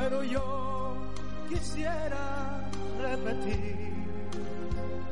pero 0.00 0.22
yo 0.24 0.94
quisiera 1.48 2.70
repetir. 3.00 3.90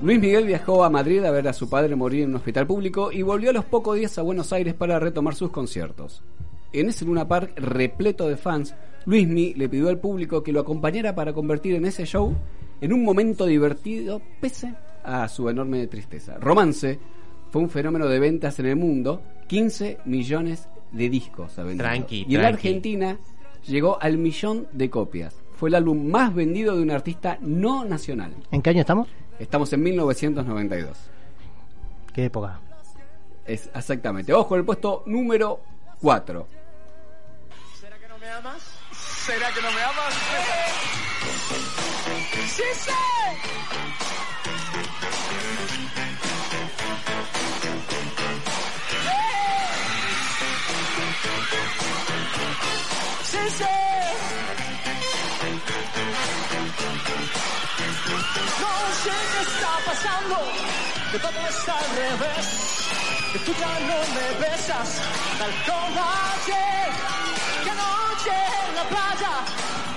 Luis 0.01 0.21
Miguel 0.21 0.47
viajó 0.47 0.85
a 0.85 0.91
Madrid 0.91 1.25
a 1.25 1.31
ver 1.31 1.49
a 1.49 1.53
su 1.53 1.69
padre 1.69 1.97
morir 1.97 2.23
en 2.23 2.31
un 2.31 2.37
hospital 2.37 2.67
público 2.67 3.11
y 3.11 3.23
volvió 3.23 3.51
a 3.51 3.53
los 3.53 3.65
pocos 3.65 3.97
días 3.97 4.17
a 4.19 4.23
Buenos 4.23 4.53
Aires 4.53 4.75
para 4.75 4.99
retomar 4.99 5.35
sus 5.35 5.51
conciertos. 5.51 6.23
En 6.73 6.89
ese 6.89 7.05
Luna 7.05 7.27
Park 7.27 7.53
repleto 7.57 8.29
de 8.29 8.37
fans, 8.37 8.75
Luismi 9.07 9.55
le 9.55 9.69
pidió 9.69 9.89
al 9.89 9.99
público 9.99 10.43
que 10.43 10.53
lo 10.53 10.61
acompañara 10.61 11.15
para 11.15 11.33
convertir 11.33 11.75
en 11.75 11.87
ese 11.87 12.05
show 12.05 12.35
en 12.81 12.93
un 12.93 13.05
momento 13.05 13.47
divertido 13.47 14.23
pese 14.41 14.75
a 15.03 15.27
su 15.29 15.49
enorme 15.49 15.87
tristeza. 15.89 16.39
Romance 16.39 16.99
fue 17.51 17.63
un 17.63 17.71
fenómeno 17.71 18.07
de 18.07 18.21
ventas 18.21 18.59
en 18.61 18.67
el 18.67 18.77
mundo, 18.77 19.23
15 19.49 19.99
millones 20.05 20.69
de 20.93 21.09
discos 21.11 21.57
vendido. 21.57 21.79
Tranqui, 21.79 22.27
y 22.29 22.35
en 22.37 22.41
tranqui. 22.41 22.69
Argentina 22.69 23.19
llegó 23.69 24.01
al 24.01 24.19
millón 24.19 24.67
de 24.73 24.91
copias. 24.91 25.35
Fue 25.57 25.69
el 25.69 25.75
álbum 25.75 26.07
más 26.07 26.35
vendido 26.35 26.77
de 26.77 26.83
un 26.83 26.91
artista 26.91 27.39
no 27.41 27.85
nacional. 27.85 28.35
¿En 28.51 28.63
qué 28.63 28.71
año 28.71 28.81
estamos? 28.81 29.09
Estamos 29.39 29.73
en 29.73 29.83
1992. 29.83 30.97
¿Qué 32.13 32.25
época? 32.25 32.61
Es 33.45 33.71
exactamente. 33.75 34.33
Ojo, 34.33 34.57
el 34.57 34.65
puesto 34.65 35.03
número 35.07 35.61
4. 36.01 36.47
¿Será 37.81 37.99
que 37.99 38.09
no 38.09 38.19
me 38.19 38.29
amas? 38.29 38.79
¿Será 38.93 39.53
que 39.53 39.63
no 39.63 39.71
me 39.71 39.83
amas? 39.83 40.15
¡Sí! 42.47 42.63
¡Sí 42.63 44.08
sé 59.09 59.19
qué 59.33 59.43
está 59.51 59.73
pasando, 59.87 60.37
que 61.13 61.19
todo 61.19 61.49
está 61.49 61.79
al 61.79 61.91
revés, 61.97 62.47
que 63.33 63.39
tú 63.41 63.53
ya 63.59 63.73
no 63.81 63.99
me 64.15 64.27
besas, 64.41 65.01
tal 65.39 65.51
como 65.67 66.01
ayer, 66.01 66.91
que 67.65 67.71
anoche 67.71 68.37
en 68.69 68.75
la 68.77 68.85
playa 68.85 69.35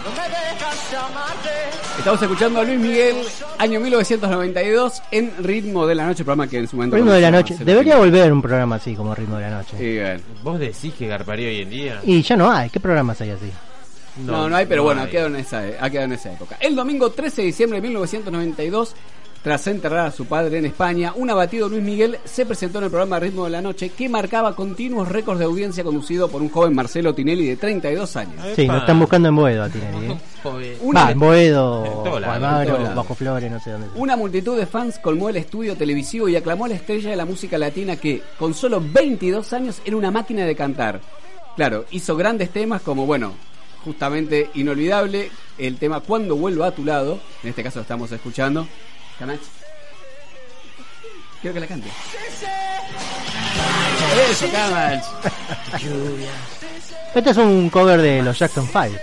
no 0.03 0.11
me 0.11 0.29
dejas 0.29 0.91
llamarte. 0.91 1.49
Estamos 1.97 2.21
escuchando 2.21 2.61
a 2.61 2.63
Luis 2.63 2.79
Miguel, 2.79 3.17
año 3.59 3.79
1992, 3.79 5.03
en 5.11 5.31
Ritmo 5.43 5.85
de 5.85 5.95
la 5.95 6.05
Noche, 6.07 6.23
programa 6.23 6.49
que 6.49 6.57
en 6.57 6.67
su 6.67 6.75
momento... 6.75 6.95
Ritmo 6.95 7.11
de 7.11 7.21
la 7.21 7.31
noche. 7.31 7.57
Debería 7.59 7.97
volver 7.97 8.31
un 8.31 8.41
programa 8.41 8.77
así 8.77 8.95
como 8.95 9.13
Ritmo 9.13 9.35
de 9.35 9.41
la 9.43 9.57
Noche. 9.57 9.77
Sí, 9.77 9.91
bien. 9.91 10.21
¿Vos 10.41 10.59
decís 10.59 10.93
que 10.93 11.07
garparía 11.07 11.49
hoy 11.49 11.61
en 11.61 11.69
día? 11.69 11.99
Y 12.03 12.21
ya 12.21 12.35
no 12.35 12.51
hay. 12.51 12.69
¿Qué 12.69 12.79
programas 12.79 13.19
hay 13.21 13.31
así? 13.31 13.51
No, 14.25 14.49
no 14.49 14.55
hay, 14.55 14.65
pero 14.65 14.83
bueno, 14.83 15.01
hay. 15.01 15.07
ha 15.07 15.11
quedado, 15.11 15.27
en 15.27 15.35
esa, 15.37 15.63
ha 15.79 15.89
quedado 15.89 16.05
en 16.05 16.13
esa 16.13 16.31
época. 16.33 16.57
El 16.59 16.75
domingo 16.75 17.09
13 17.11 17.41
de 17.41 17.45
diciembre 17.47 17.79
de 17.81 17.87
1992, 17.87 18.95
tras 19.43 19.65
enterrar 19.65 20.05
a 20.05 20.11
su 20.11 20.25
padre 20.25 20.59
en 20.59 20.65
España, 20.65 21.13
un 21.15 21.27
abatido 21.31 21.67
Luis 21.67 21.81
Miguel 21.81 22.19
se 22.25 22.45
presentó 22.45 22.77
en 22.77 22.83
el 22.83 22.89
programa 22.91 23.19
Ritmo 23.19 23.45
de 23.45 23.49
la 23.49 23.61
Noche 23.61 23.89
que 23.89 24.07
marcaba 24.07 24.55
continuos 24.55 25.07
récords 25.07 25.39
de 25.39 25.45
audiencia 25.45 25.83
conducido 25.83 26.29
por 26.29 26.43
un 26.43 26.49
joven 26.49 26.75
Marcelo 26.75 27.15
Tinelli 27.15 27.47
de 27.47 27.55
32 27.57 28.15
años. 28.17 28.35
Sí, 28.55 28.67
lo 28.67 28.77
están 28.77 28.99
buscando 28.99 29.29
en 29.29 29.35
Boedo 29.35 29.63
a 29.63 29.69
Tinelli. 29.69 30.11
¿eh? 30.11 30.17
Joder. 30.43 30.77
Una- 30.81 31.05
Va, 31.05 31.11
en 31.11 31.19
Boedo, 31.19 32.05
En 32.05 32.85
en. 32.85 32.95
Bajo 32.95 33.15
Flores, 33.15 33.51
no 33.51 33.59
sé 33.59 33.71
dónde. 33.71 33.87
Una 33.95 34.15
multitud 34.15 34.57
de 34.57 34.67
fans 34.67 34.99
colmó 34.99 35.29
el 35.29 35.37
estudio 35.37 35.75
televisivo 35.75 36.29
y 36.29 36.35
aclamó 36.35 36.65
a 36.65 36.69
la 36.69 36.75
estrella 36.75 37.09
de 37.09 37.15
la 37.15 37.25
música 37.25 37.57
latina 37.57 37.95
que, 37.95 38.21
con 38.37 38.53
solo 38.53 38.79
22 38.79 39.53
años, 39.53 39.81
era 39.83 39.95
una 39.97 40.11
máquina 40.11 40.45
de 40.45 40.55
cantar. 40.55 41.01
Claro, 41.55 41.85
hizo 41.91 42.15
grandes 42.15 42.51
temas 42.51 42.81
como, 42.83 43.05
bueno, 43.07 43.33
justamente 43.83 44.49
inolvidable, 44.55 45.31
el 45.57 45.77
tema 45.77 45.99
Cuando 45.99 46.35
vuelva 46.35 46.67
a 46.67 46.71
tu 46.71 46.85
lado, 46.85 47.19
en 47.43 47.49
este 47.49 47.63
caso 47.63 47.79
lo 47.79 47.83
estamos 47.83 48.11
escuchando. 48.11 48.67
Camach. 49.19 49.39
Quiero 51.41 51.53
que 51.53 51.59
la 51.59 51.67
cante. 51.67 51.89
Eso, 54.29 54.45
Camach. 54.51 55.03
Este 57.13 57.29
es 57.29 57.37
un 57.37 57.69
cover 57.69 58.01
de 58.01 58.21
los 58.21 58.37
Jackson 58.37 58.67
5. 58.67 58.97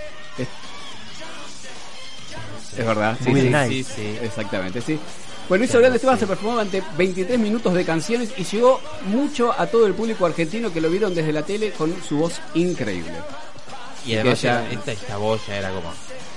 Es 2.78 2.86
verdad, 2.86 3.18
sí, 3.22 3.30
Muy 3.30 3.40
sí, 3.40 3.48
nice. 3.48 3.68
Sí, 3.68 3.84
sí. 3.84 4.18
Exactamente, 4.22 4.80
sí. 4.80 5.00
Bueno, 5.48 5.64
hizo 5.64 5.78
grandes 5.78 6.00
temas, 6.00 6.20
se 6.20 6.26
perfumó 6.26 6.52
durante 6.52 6.82
23 6.96 7.38
minutos 7.38 7.74
de 7.74 7.84
canciones 7.84 8.32
y 8.36 8.44
llegó 8.44 8.80
mucho 9.06 9.52
a 9.58 9.66
todo 9.66 9.86
el 9.86 9.94
público 9.94 10.26
argentino 10.26 10.72
que 10.72 10.80
lo 10.80 10.90
vieron 10.90 11.14
desde 11.14 11.32
la 11.32 11.42
tele 11.42 11.72
con 11.72 11.92
su 12.02 12.18
voz 12.18 12.40
increíble. 12.54 13.14
Y 14.08 14.14
además 14.16 14.42
ya- 14.42 14.60
era- 14.64 14.72
esta, 14.72 14.92
esta 14.92 15.16
voz 15.16 15.40
ya 15.46 15.56
era 15.56 15.70
como 15.70 15.92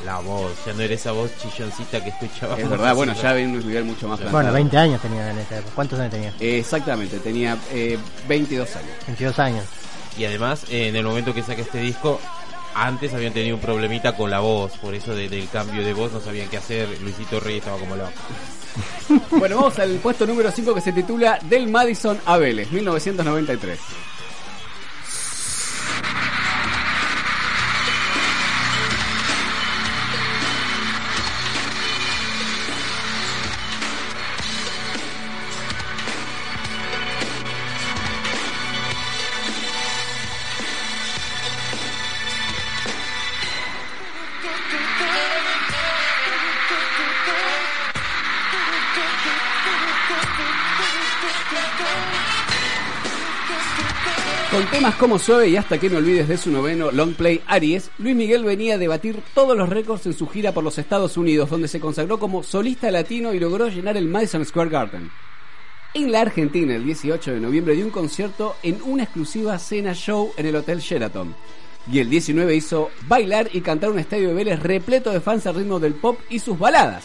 la 0.06 0.20
voz, 0.20 0.52
ya 0.66 0.74
no 0.74 0.82
era 0.82 0.94
esa 0.94 1.12
voz 1.12 1.32
chilloncita 1.38 2.04
que 2.04 2.10
escuchaba. 2.10 2.58
Es 2.60 2.70
verdad, 2.70 2.96
bueno, 2.96 3.14
ya 3.14 3.34
ven 3.34 3.52
un 3.52 3.68
nivel 3.68 3.84
mucho 3.86 4.08
más 4.08 4.18
plantado. 4.20 4.32
Bueno, 4.44 4.54
20 4.54 4.78
años 4.78 5.02
tenía 5.02 5.30
en 5.30 5.38
esa 5.40 5.58
época. 5.60 5.76
¿Cuántos 5.76 6.00
años 6.00 6.12
tenía? 6.12 6.34
Exactamente, 6.40 7.20
tenía 7.20 7.58
eh, 7.72 7.98
22 8.28 8.76
años. 8.76 8.92
22 9.08 9.40
años. 9.40 9.64
Y 10.18 10.26
además, 10.26 10.64
eh, 10.70 10.88
en 10.90 10.96
el 10.96 11.04
momento 11.06 11.34
que 11.34 11.44
saqué 11.44 11.62
este 11.62 11.80
disco, 11.80 12.20
antes 12.74 13.14
habían 13.14 13.34
tenido 13.34 13.56
un 13.56 13.62
problemita 13.62 14.16
con 14.16 14.30
la 14.32 14.40
voz, 14.40 14.72
por 14.78 14.94
eso 14.96 15.14
de- 15.14 15.30
del 15.30 15.48
cambio 15.50 15.84
de 15.86 15.94
voz 15.94 16.12
no 16.12 16.20
sabían 16.20 16.48
qué 16.50 16.58
hacer. 16.58 16.88
Luisito 17.02 17.40
Rey 17.40 17.58
estaba 17.60 17.78
como 17.78 17.96
loco. 17.96 18.12
Bueno, 19.32 19.58
vamos 19.58 19.78
al 19.80 19.96
puesto 19.98 20.26
número 20.26 20.50
5 20.52 20.74
que 20.74 20.80
se 20.82 20.94
titula 20.94 21.38
Del 21.44 21.68
Madison 21.68 22.18
a 22.26 22.38
Vélez, 22.38 22.72
1993. 22.72 23.78
Temas 54.82 54.96
como 54.96 55.20
Suave 55.20 55.48
y 55.48 55.58
Hasta 55.58 55.78
que 55.78 55.92
me 55.92 55.98
olvides 55.98 56.28
de 56.28 56.38
su 56.38 56.50
noveno 56.50 56.90
long 56.90 57.14
play 57.14 57.40
Aries, 57.46 57.92
Luis 58.00 58.16
Miguel 58.16 58.44
venía 58.44 58.74
a 58.74 58.78
debatir 58.80 59.22
todos 59.36 59.56
los 59.56 59.70
récords 59.70 60.08
en 60.08 60.14
su 60.14 60.28
gira 60.28 60.54
por 60.54 60.64
los 60.64 60.80
Estados 60.80 61.18
Unidos, 61.18 61.52
donde 61.52 61.68
se 61.68 61.80
consagró 61.80 62.18
como 62.18 62.42
solista 62.42 62.90
latino 62.90 63.32
y 63.32 63.40
logró 63.40 63.68
llenar 63.68 63.96
el 63.96 64.08
Madison 64.08 64.44
Square 64.44 64.72
Garden. 64.72 65.12
en 65.94 66.12
la 66.12 66.22
Argentina 66.22 66.76
el 66.76 66.84
18 66.84 67.34
de 67.34 67.40
noviembre 67.40 67.76
dio 67.76 67.86
un 67.86 67.92
concierto 67.92 68.56
en 68.64 68.82
una 68.84 69.04
exclusiva 69.04 69.60
cena 69.60 69.94
show 69.94 70.34
en 70.36 70.48
el 70.48 70.56
Hotel 70.56 70.80
Sheraton. 70.80 71.36
Y 71.92 72.00
el 72.00 72.10
19 72.10 72.56
hizo 72.56 72.90
bailar 73.08 73.50
y 73.54 73.62
cantar 73.62 73.92
un 73.92 74.00
estadio 74.00 74.30
de 74.30 74.34
Vélez 74.34 74.60
repleto 74.62 75.12
de 75.12 75.22
fans 75.22 75.46
al 75.46 75.58
ritmo 75.58 75.80
del 75.80 75.94
pop 75.94 76.20
y 76.28 76.40
sus 76.40 76.58
baladas. 76.58 77.04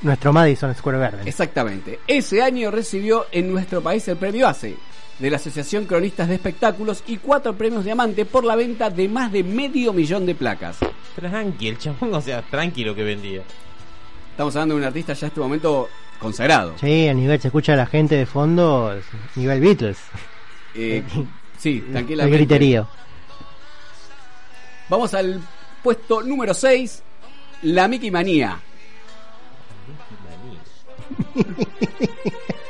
Nuestro 0.00 0.32
Madison 0.32 0.72
Square 0.76 0.98
Garden. 0.98 1.26
Exactamente. 1.26 1.98
Ese 2.06 2.40
año 2.40 2.70
recibió 2.70 3.26
en 3.32 3.50
nuestro 3.50 3.82
país 3.82 4.06
el 4.06 4.16
premio 4.16 4.46
ACE 4.46 4.76
de 5.18 5.30
la 5.30 5.36
Asociación 5.36 5.86
Cronistas 5.86 6.28
de 6.28 6.34
Espectáculos 6.34 7.02
y 7.06 7.16
cuatro 7.16 7.54
premios 7.54 7.84
Diamante 7.84 8.24
por 8.26 8.44
la 8.44 8.54
venta 8.56 8.90
de 8.90 9.08
más 9.08 9.32
de 9.32 9.42
medio 9.42 9.92
millón 9.92 10.26
de 10.26 10.34
placas. 10.34 10.78
Tranqui, 11.14 11.68
el 11.68 11.78
chabón, 11.78 12.14
o 12.14 12.20
sea, 12.20 12.42
tranquilo 12.42 12.94
que 12.94 13.02
vendía. 13.02 13.42
Estamos 14.30 14.54
hablando 14.56 14.74
de 14.74 14.80
un 14.82 14.86
artista 14.86 15.14
ya 15.14 15.26
en 15.26 15.28
este 15.30 15.40
momento 15.40 15.88
consagrado. 16.18 16.74
Sí, 16.78 17.08
a 17.08 17.14
nivel 17.14 17.40
se 17.40 17.48
escucha 17.48 17.72
a 17.72 17.76
la 17.76 17.86
gente 17.86 18.16
de 18.16 18.26
fondo, 18.26 18.94
nivel 19.34 19.60
Beatles. 19.60 19.98
Eh, 20.74 21.02
sí, 21.58 21.82
El 21.86 21.92
tranquilamente. 21.92 22.36
griterío. 22.36 22.86
Vamos 24.90 25.14
al 25.14 25.40
puesto 25.82 26.22
número 26.22 26.52
6, 26.52 27.02
la 27.62 27.88
Mickey 27.88 28.10
Manía. 28.10 28.60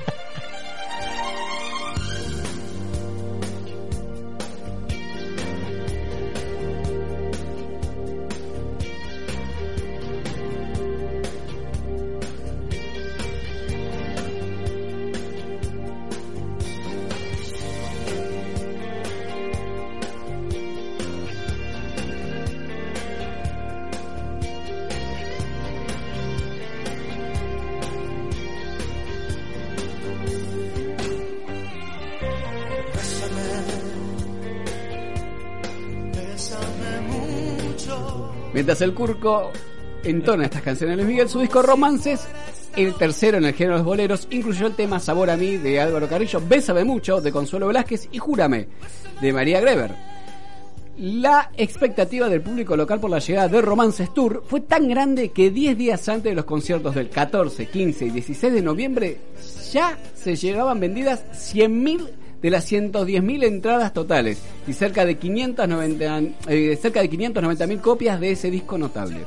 El 38.68 38.94
Curco 38.94 39.52
entona 40.02 40.46
estas 40.46 40.60
canciones 40.60 40.96
de 40.96 41.02
Luis 41.04 41.14
Miguel, 41.14 41.28
su 41.28 41.38
disco 41.38 41.62
Romances, 41.62 42.26
el 42.74 42.94
tercero 42.94 43.38
en 43.38 43.44
el 43.44 43.54
género 43.54 43.74
de 43.74 43.78
los 43.78 43.86
boleros, 43.86 44.26
incluyó 44.30 44.66
el 44.66 44.74
tema 44.74 44.98
Sabor 44.98 45.30
a 45.30 45.36
mí 45.36 45.56
de 45.56 45.80
Álvaro 45.80 46.08
Carrillo, 46.08 46.42
Bésame 46.46 46.82
mucho 46.82 47.20
de 47.20 47.30
Consuelo 47.30 47.68
Velázquez 47.68 48.08
y 48.10 48.18
Júrame 48.18 48.66
de 49.20 49.32
María 49.32 49.60
Greber. 49.60 49.94
La 50.98 51.52
expectativa 51.56 52.28
del 52.28 52.40
público 52.40 52.76
local 52.76 52.98
por 52.98 53.08
la 53.08 53.20
llegada 53.20 53.46
de 53.46 53.62
Romances 53.62 54.12
Tour 54.12 54.42
fue 54.44 54.62
tan 54.62 54.88
grande 54.88 55.28
que 55.30 55.50
10 55.50 55.78
días 55.78 56.08
antes 56.08 56.32
de 56.32 56.34
los 56.34 56.44
conciertos 56.44 56.96
del 56.96 57.08
14, 57.08 57.68
15 57.68 58.06
y 58.06 58.10
16 58.10 58.52
de 58.52 58.62
noviembre 58.62 59.20
ya 59.72 59.96
se 60.16 60.34
llegaban 60.34 60.80
vendidas 60.80 61.24
100.000 61.54 62.08
de 62.42 62.50
las 62.50 62.70
110.000 62.70 63.44
entradas 63.44 63.92
totales 63.92 64.42
y 64.66 64.72
cerca 64.72 65.04
de 65.04 65.16
590 65.16 66.20
eh, 66.48 66.76
cerca 66.80 67.00
de 67.00 67.10
590.000 67.10 67.80
copias 67.80 68.20
de 68.20 68.32
ese 68.32 68.50
disco 68.50 68.78
notable. 68.78 69.24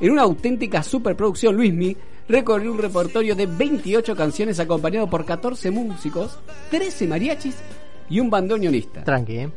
En 0.00 0.10
una 0.10 0.22
auténtica 0.22 0.82
superproducción, 0.82 1.56
Luismi 1.56 1.96
recorrió 2.28 2.72
un 2.72 2.78
repertorio 2.78 3.34
de 3.34 3.46
28 3.46 4.16
canciones 4.16 4.58
acompañado 4.58 5.08
por 5.08 5.24
14 5.24 5.70
músicos, 5.70 6.38
13 6.70 7.06
mariachis 7.06 7.56
y 8.08 8.20
un 8.20 8.30
bandoneonista. 8.30 9.04
Tranqui, 9.04 9.38
¿eh? 9.38 9.50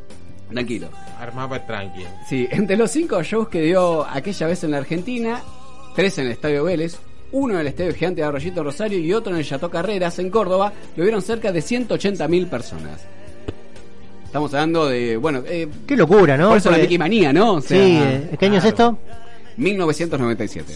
Tranquilo. 0.50 0.88
Armaba 1.18 1.64
tranqui. 1.66 2.04
Sí, 2.26 2.48
entre 2.50 2.76
los 2.76 2.90
cinco 2.90 3.22
shows 3.22 3.48
que 3.48 3.60
dio 3.60 4.06
aquella 4.06 4.46
vez 4.46 4.64
en 4.64 4.70
la 4.70 4.78
Argentina, 4.78 5.42
tres 5.94 6.18
en 6.18 6.26
el 6.26 6.32
Estadio 6.32 6.64
Vélez, 6.64 6.98
uno 7.32 7.54
en 7.54 7.60
el 7.60 7.66
Estadio 7.68 7.94
Gigante 7.94 8.20
de 8.22 8.26
Arroyito 8.26 8.62
Rosario 8.64 8.98
y 8.98 9.12
otro 9.12 9.32
en 9.32 9.38
el 9.40 9.44
Chateau 9.46 9.70
Carreras 9.70 10.18
en 10.18 10.30
Córdoba, 10.30 10.72
lo 10.96 11.02
vieron 11.02 11.20
cerca 11.22 11.52
de 11.52 11.60
180.000 11.60 12.46
personas. 12.48 13.00
Estamos 14.24 14.52
hablando 14.52 14.86
de, 14.88 15.16
bueno, 15.16 15.42
eh, 15.46 15.68
Qué 15.86 15.96
locura, 15.96 16.36
¿no? 16.36 16.48
por 16.48 16.58
eso 16.58 16.70
la 16.70 16.78
Mickey 16.78 16.98
Manía, 16.98 17.32
¿no? 17.32 17.54
O 17.54 17.60
sea, 17.60 17.78
sí, 17.78 17.98
eh, 18.02 18.36
¿qué 18.38 18.46
año 18.46 18.58
es 18.58 18.64
esto? 18.64 18.98
1997. 19.56 20.74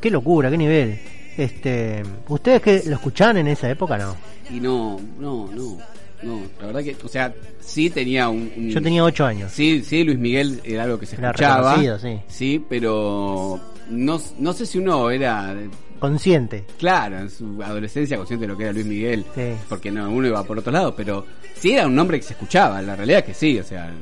Qué 0.00 0.10
locura, 0.10 0.50
qué 0.50 0.56
nivel. 0.56 0.98
Este, 1.36 2.02
¿Ustedes 2.28 2.62
que 2.62 2.82
lo 2.86 2.94
escuchaban 2.96 3.36
en 3.38 3.48
esa 3.48 3.70
época 3.70 3.96
no? 3.98 4.16
Y 4.50 4.60
no, 4.60 4.98
no, 5.18 5.48
no, 5.54 5.78
no, 6.22 6.40
la 6.60 6.66
verdad 6.66 6.82
que, 6.82 6.96
o 7.04 7.08
sea, 7.08 7.32
sí 7.60 7.90
tenía 7.90 8.28
un... 8.28 8.50
un- 8.56 8.70
Yo 8.70 8.82
tenía 8.82 9.04
8 9.04 9.26
años. 9.26 9.52
Sí, 9.52 9.82
sí, 9.84 10.02
Luis 10.02 10.18
Miguel 10.18 10.60
era 10.64 10.84
algo 10.84 10.98
que 10.98 11.06
se 11.06 11.16
Era 11.16 11.28
escuchaba. 11.30 11.76
sí. 12.00 12.18
Sí, 12.28 12.64
pero 12.68 13.60
no, 13.90 14.20
no 14.38 14.52
sé 14.52 14.66
si 14.66 14.78
uno 14.78 15.10
era 15.10 15.54
Consciente. 15.98 16.64
Claro, 16.78 17.18
en 17.18 17.28
su 17.28 17.62
adolescencia 17.62 18.16
consciente 18.16 18.46
de 18.46 18.52
lo 18.52 18.56
que 18.56 18.64
era 18.64 18.72
Luis 18.72 18.86
Miguel, 18.86 19.24
Sí. 19.34 19.52
porque 19.68 19.90
no, 19.90 20.10
uno 20.10 20.28
iba 20.28 20.42
por 20.44 20.58
otro 20.58 20.72
lado, 20.72 20.94
pero 20.96 21.26
sí 21.54 21.72
era 21.72 21.86
un 21.86 21.94
nombre 21.94 22.18
que 22.18 22.22
se 22.24 22.32
escuchaba, 22.32 22.80
la 22.80 22.96
realidad 22.96 23.18
es 23.20 23.24
que 23.26 23.34
sí, 23.34 23.58
o 23.58 23.64
sea, 23.64 23.92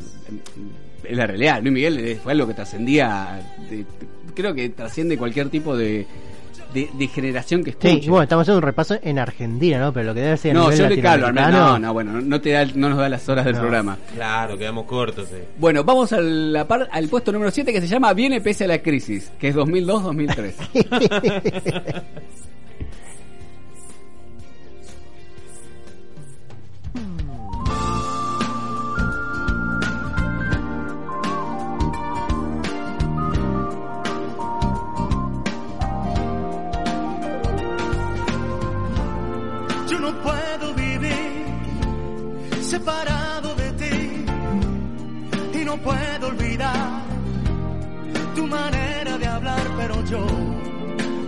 es 1.03 1.17
la 1.17 1.27
realidad, 1.27 1.61
Luis 1.61 1.73
Miguel 1.75 1.99
eh, 1.99 2.21
fue 2.23 2.33
algo 2.33 2.47
que 2.47 2.55
trascendía, 2.55 3.41
creo 4.33 4.55
que 4.55 4.69
trasciende 4.69 5.19
cualquier 5.19 5.49
tipo 5.49 5.77
de, 5.77 6.07
de, 6.75 6.89
de 6.93 7.07
generación 7.09 7.65
que 7.65 7.73
Sí, 7.73 7.77
escuche. 7.89 8.07
y 8.07 8.09
bueno, 8.09 8.23
estamos 8.25 8.43
haciendo 8.43 8.59
un 8.59 8.63
repaso 8.63 8.97
en 9.03 9.19
Argentina, 9.19 9.79
¿no? 9.79 9.93
Pero 9.93 10.07
lo 10.09 10.15
que 10.15 10.21
debe 10.21 10.37
ser 10.37 10.51
a 10.51 10.55
no, 10.55 10.65
nivel 10.71 10.79
yo 10.79 10.89
le 10.89 11.01
calo, 11.03 11.27
al 11.27 11.33
menos- 11.35 11.51
latinoamericano- 11.51 11.73
no, 11.73 11.79
no, 11.87 11.93
bueno, 11.95 12.21
no, 12.21 12.41
te 12.41 12.51
da, 12.51 12.65
no 12.75 12.89
nos 12.91 12.99
da 12.99 13.09
las 13.09 13.29
horas 13.29 13.45
del 13.45 13.55
No. 13.55 13.61
programa. 13.61 13.97
Claro, 14.15 14.59
quedamos 14.59 14.85
cortos. 14.87 15.29
eh. 15.33 15.45
Bueno, 15.59 15.83
vamos 15.85 16.13
al, 16.13 16.53
la 16.53 16.67
par- 16.69 16.89
al 16.93 17.09
puesto 17.09 17.33
número 17.33 17.51
7 17.51 17.73
que 17.73 17.81
se 17.81 17.87
llama 17.89 18.13
Viene 18.13 18.41
pese 18.41 18.65
a 18.65 18.69
la 18.69 18.79
crisis, 18.79 19.31
que 19.39 19.49
es 19.49 19.57
2002-2003. 19.57 20.55
separado 42.79 43.55
de 43.57 43.73
ti 43.73 44.25
y 45.61 45.65
no 45.65 45.77
puedo 45.79 46.29
olvidar 46.29 47.03
tu 48.35 48.47
manera 48.47 49.19
de 49.19 49.27
hablar, 49.27 49.67
pero 49.77 50.05
yo 50.05 50.27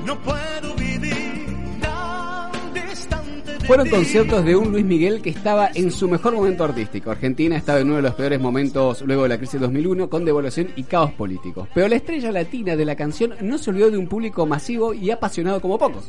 no 0.07 0.19
puedo 0.21 0.75
vivir 0.77 1.57
tan 1.81 2.51
distante 2.73 3.59
de 3.59 3.67
Fueron 3.67 3.89
conciertos 3.89 4.45
de 4.45 4.55
un 4.55 4.71
Luis 4.71 4.85
Miguel 4.85 5.23
que 5.23 5.31
estaba 5.31 5.71
en 5.75 5.91
su 5.91 6.09
mejor 6.09 6.35
momento 6.35 6.63
artístico. 6.63 7.11
Argentina 7.11 7.57
estaba 7.57 7.81
en 7.81 7.89
uno 7.89 7.97
de 7.97 8.03
los 8.03 8.15
peores 8.15 8.41
momentos 8.41 9.03
luego 9.03 9.25
de 9.25 9.31
la 9.31 9.39
crisis 9.39 9.55
de 9.55 9.67
2001 9.67 10.09
con 10.09 10.25
devaluación 10.25 10.69
y 10.77 10.85
caos 10.85 11.13
políticos. 11.13 11.69
Pero 11.75 11.89
la 11.89 11.97
estrella 11.97 12.31
latina 12.31 12.77
de 12.77 12.85
la 12.85 12.95
canción 12.95 13.35
no 13.41 13.59
se 13.59 13.71
olvidó 13.71 13.91
de 13.91 13.99
un 13.99 14.07
público 14.07 14.47
masivo 14.47 14.95
y 14.95 15.11
apasionado 15.11 15.61
como 15.61 15.79
pocos. 15.79 16.05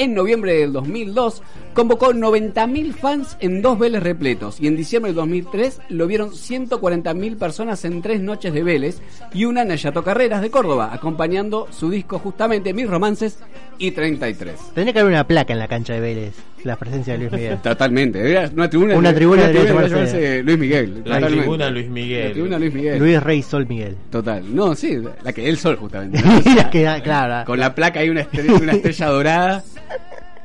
En 0.00 0.14
noviembre 0.14 0.54
del 0.54 0.72
2002 0.72 1.42
convocó 1.74 2.14
90.000 2.14 2.94
fans 2.94 3.36
en 3.38 3.60
dos 3.60 3.78
Vélez 3.78 4.02
repletos 4.02 4.58
y 4.58 4.66
en 4.66 4.74
diciembre 4.74 5.10
del 5.10 5.16
2003 5.16 5.78
lo 5.90 6.06
vieron 6.06 6.30
140.000 6.30 7.36
personas 7.36 7.84
en 7.84 8.00
tres 8.00 8.22
noches 8.22 8.54
de 8.54 8.62
Vélez 8.62 8.96
y 9.34 9.44
una 9.44 9.60
en 9.62 9.76
Chateau 9.76 10.02
Carreras 10.02 10.40
de 10.40 10.50
Córdoba, 10.50 10.88
acompañando 10.90 11.68
su 11.70 11.90
disco 11.90 12.18
justamente 12.18 12.72
Mis 12.72 12.88
Romances 12.88 13.38
y 13.78 13.90
33. 13.90 14.54
Tendría 14.74 14.92
que 14.94 15.00
haber 15.00 15.12
una 15.12 15.26
placa 15.26 15.52
en 15.52 15.58
la 15.58 15.68
cancha 15.68 15.92
de 15.92 16.00
Vélez, 16.00 16.34
la 16.64 16.76
presencia 16.76 17.12
de 17.12 17.18
Luis 17.18 17.32
Miguel. 17.32 17.58
Totalmente, 17.62 18.30
era 18.30 18.50
una 18.54 18.68
tribuna, 18.70 18.96
Una 18.96 19.14
tribuna 19.14 19.48
debería 19.48 19.70
llamarse- 19.70 19.88
llamarse 19.90 20.42
Luis 20.42 20.58
Miguel. 20.58 20.94
La 20.96 21.02
totalmente. 21.16 21.36
tribuna 21.40 21.70
Luis 21.70 21.88
Miguel. 21.90 22.24
La 22.28 22.32
tribuna 22.32 22.58
Luis 22.58 22.74
Miguel. 22.74 22.98
Luis 22.98 23.22
Rey 23.22 23.42
Sol 23.42 23.66
Miguel. 23.68 23.96
Total. 24.10 24.54
No, 24.54 24.74
sí, 24.74 24.96
la 25.22 25.32
que 25.34 25.46
el 25.48 25.58
sol 25.58 25.76
justamente. 25.76 26.20
Mira 26.46 26.70
que, 26.70 27.00
claro, 27.04 27.44
Con 27.46 27.60
la 27.60 27.74
placa 27.74 28.00
hay 28.00 28.08
una 28.08 28.22
estrella, 28.22 28.54
una 28.54 28.72
estrella 28.72 29.06
dorada. 29.06 29.64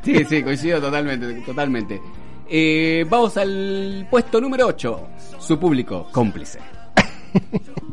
Sí, 0.05 0.23
sí, 0.29 0.43
coincido 0.43 0.79
totalmente, 0.79 1.41
totalmente. 1.41 1.99
Eh, 2.47 3.03
vamos 3.09 3.35
al 3.37 4.07
puesto 4.09 4.39
número 4.39 4.67
8. 4.67 5.07
Su 5.39 5.59
público 5.59 6.07
cómplice. 6.11 6.59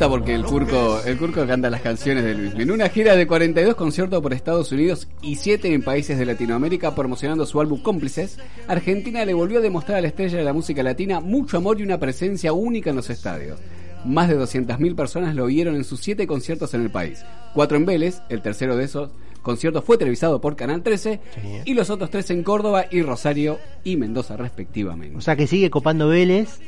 gusta 0.00 0.16
porque 0.16 0.34
el 0.34 0.44
Curco, 0.44 1.02
el 1.04 1.18
Curco 1.18 1.46
canta 1.46 1.68
las 1.68 1.82
canciones 1.82 2.24
de 2.24 2.34
Luis. 2.34 2.54
En 2.54 2.70
una 2.70 2.88
gira 2.88 3.16
de 3.16 3.26
42 3.26 3.74
conciertos 3.74 4.22
por 4.22 4.32
Estados 4.32 4.72
Unidos 4.72 5.06
y 5.20 5.36
7 5.36 5.74
en 5.74 5.82
países 5.82 6.18
de 6.18 6.24
Latinoamérica 6.24 6.94
promocionando 6.94 7.44
su 7.44 7.60
álbum 7.60 7.82
Cómplices, 7.82 8.38
Argentina 8.66 9.22
le 9.26 9.34
volvió 9.34 9.58
a 9.58 9.60
demostrar 9.60 9.98
a 9.98 10.00
la 10.00 10.08
estrella 10.08 10.38
de 10.38 10.44
la 10.44 10.54
música 10.54 10.82
latina 10.82 11.20
mucho 11.20 11.58
amor 11.58 11.78
y 11.78 11.82
una 11.82 11.98
presencia 11.98 12.54
única 12.54 12.88
en 12.88 12.96
los 12.96 13.10
estadios. 13.10 13.58
Más 14.06 14.30
de 14.30 14.38
200.000 14.38 14.94
personas 14.94 15.34
lo 15.34 15.44
vieron 15.44 15.74
en 15.74 15.84
sus 15.84 16.00
7 16.00 16.26
conciertos 16.26 16.72
en 16.72 16.80
el 16.80 16.90
país. 16.90 17.22
Cuatro 17.52 17.76
en 17.76 17.84
Vélez, 17.84 18.22
el 18.30 18.40
tercero 18.40 18.76
de 18.76 18.84
esos 18.84 19.10
conciertos 19.42 19.84
fue 19.84 19.98
televisado 19.98 20.40
por 20.40 20.56
Canal 20.56 20.82
13 20.82 21.20
y 21.66 21.74
los 21.74 21.90
otros 21.90 22.08
tres 22.08 22.30
en 22.30 22.42
Córdoba 22.42 22.86
y 22.90 23.02
Rosario 23.02 23.58
y 23.84 23.98
Mendoza 23.98 24.38
respectivamente. 24.38 25.18
O 25.18 25.20
sea 25.20 25.36
que 25.36 25.46
sigue 25.46 25.68
copando 25.68 26.08
Vélez 26.08 26.58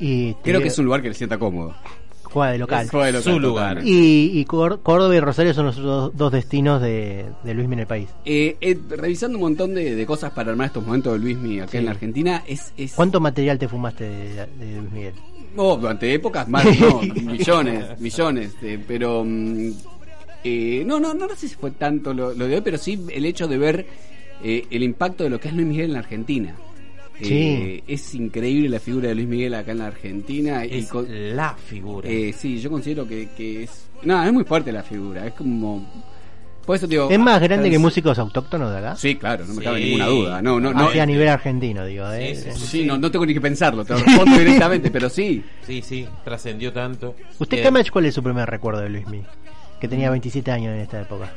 y 0.00 0.34
Creo 0.42 0.60
que 0.60 0.68
es 0.68 0.78
un 0.80 0.86
lugar 0.86 1.00
que 1.00 1.08
le 1.08 1.14
sienta 1.14 1.38
cómodo. 1.38 1.72
Juega 2.36 2.52
de 2.52 2.58
local. 2.58 2.88
Juega 2.90 3.06
de 3.06 3.12
local, 3.12 3.32
Su 3.32 3.40
lugar. 3.40 3.80
Y, 3.84 4.30
y 4.38 4.44
Cór- 4.44 4.80
Córdoba 4.82 5.14
y 5.16 5.20
Rosario 5.20 5.54
son 5.54 5.66
los 5.66 5.76
dos, 5.76 6.12
dos 6.16 6.32
destinos 6.32 6.80
de, 6.82 7.26
de 7.42 7.54
Luis 7.54 7.66
en 7.70 7.78
el 7.80 7.86
país. 7.86 8.08
Eh, 8.24 8.56
eh, 8.60 8.78
revisando 8.90 9.38
un 9.38 9.42
montón 9.44 9.74
de, 9.74 9.94
de 9.94 10.06
cosas 10.06 10.32
para 10.32 10.50
armar 10.50 10.66
estos 10.68 10.84
momentos 10.84 11.12
de 11.14 11.18
Luismi 11.18 11.60
acá 11.60 11.72
Sí. 11.72 11.76
en 11.78 11.84
la 11.86 11.90
Argentina, 11.92 12.42
es, 12.46 12.72
es 12.76 12.92
¿Cuánto 12.94 13.20
material 13.20 13.58
te 13.58 13.68
fumaste 13.68 14.04
de, 14.04 14.34
de 14.46 14.76
Luis 14.80 14.92
Miguel? 14.92 15.14
No, 15.56 15.76
durante 15.76 16.12
épocas 16.12 16.46
más, 16.48 16.64
no, 16.78 17.00
millones, 17.22 17.98
millones, 17.98 18.52
eh, 18.62 18.78
pero 18.86 19.24
mm, 19.24 19.70
eh, 20.44 20.84
no, 20.86 21.00
no, 21.00 21.14
no, 21.14 21.26
no 21.26 21.34
sé 21.34 21.48
si 21.48 21.54
fue 21.54 21.70
tanto 21.70 22.12
lo, 22.12 22.34
lo 22.34 22.46
de 22.46 22.56
hoy, 22.56 22.60
pero 22.60 22.76
sí 22.78 23.00
el 23.12 23.24
hecho 23.24 23.48
de 23.48 23.56
ver 23.58 23.86
eh, 24.44 24.66
el 24.70 24.82
impacto 24.82 25.24
de 25.24 25.30
lo 25.30 25.40
que 25.40 25.48
es 25.48 25.54
Luis 25.54 25.66
Miguel 25.66 25.86
en 25.86 25.92
la 25.94 25.98
Argentina. 26.00 26.54
Eh, 27.20 27.82
es 27.86 28.14
increíble 28.14 28.68
la 28.68 28.80
figura 28.80 29.08
de 29.08 29.14
Luis 29.14 29.26
Miguel 29.28 29.54
acá 29.54 29.72
en 29.72 29.78
la 29.78 29.86
Argentina. 29.86 30.64
y 30.66 30.78
Es 30.78 30.88
con- 30.88 31.06
la 31.36 31.54
figura. 31.54 32.08
eh, 32.08 32.32
sí, 32.36 32.58
yo 32.60 32.70
considero 32.70 33.06
que, 33.08 33.28
que 33.36 33.62
es... 33.64 33.86
No, 34.02 34.22
es 34.22 34.32
muy 34.32 34.44
fuerte 34.44 34.70
la 34.72 34.82
figura, 34.82 35.26
es 35.26 35.32
como... 35.34 35.86
Por 36.66 36.74
eso 36.76 36.86
digo... 36.88 37.08
¿Es 37.10 37.18
más 37.18 37.40
grande 37.40 37.64
que 37.70 37.76
trans- 37.76 37.82
músicos 37.82 38.18
autóctonos 38.18 38.72
de 38.72 38.78
acá? 38.78 38.96
Sí, 38.96 39.14
claro, 39.14 39.44
no 39.46 39.54
me 39.54 39.60
Sí. 39.60 39.64
cabe 39.64 39.80
ninguna 39.80 40.06
duda. 40.06 40.42
No, 40.42 40.58
no, 40.60 40.72
no, 40.74 40.88
Así 40.88 40.98
a 40.98 41.06
nivel 41.06 41.28
argentino, 41.28 41.86
digo. 41.86 42.10
¿eh? 42.10 42.34
Sí, 42.34 42.50
sí, 42.52 42.66
Sí, 42.66 42.84
no, 42.84 42.98
no 42.98 43.10
tengo 43.10 43.24
ni 43.24 43.32
que 43.34 43.40
pensarlo, 43.40 43.84
te 43.84 43.92
lo 43.94 43.98
respondo 44.04 44.36
directamente, 44.36 44.90
pero 44.90 45.08
sí. 45.08 45.42
Sí, 45.66 45.80
sí, 45.80 46.06
trascendió 46.24 46.72
tanto. 46.72 47.14
¿Usted, 47.38 47.58
Eh, 47.58 47.62
Camach, 47.62 47.88
cuál 47.90 48.06
es 48.06 48.14
su 48.14 48.22
primer 48.22 48.48
recuerdo 48.50 48.80
de 48.80 48.88
Luis 48.90 49.06
Miguel? 49.06 49.26
Que 49.80 49.86
tenía 49.88 50.10
27 50.10 50.50
años 50.50 50.74
en 50.74 50.80
esta 50.80 51.00
época. 51.02 51.32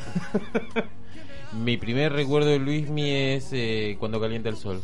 Mi 1.64 1.78
primer 1.78 2.14
recuerdo 2.14 2.50
de 2.50 2.60
Luismi 2.60 3.10
es 3.10 3.50
eh, 3.54 3.96
cuando 4.00 4.20
calienta 4.22 4.50
el 4.50 4.56
sol. 4.56 4.82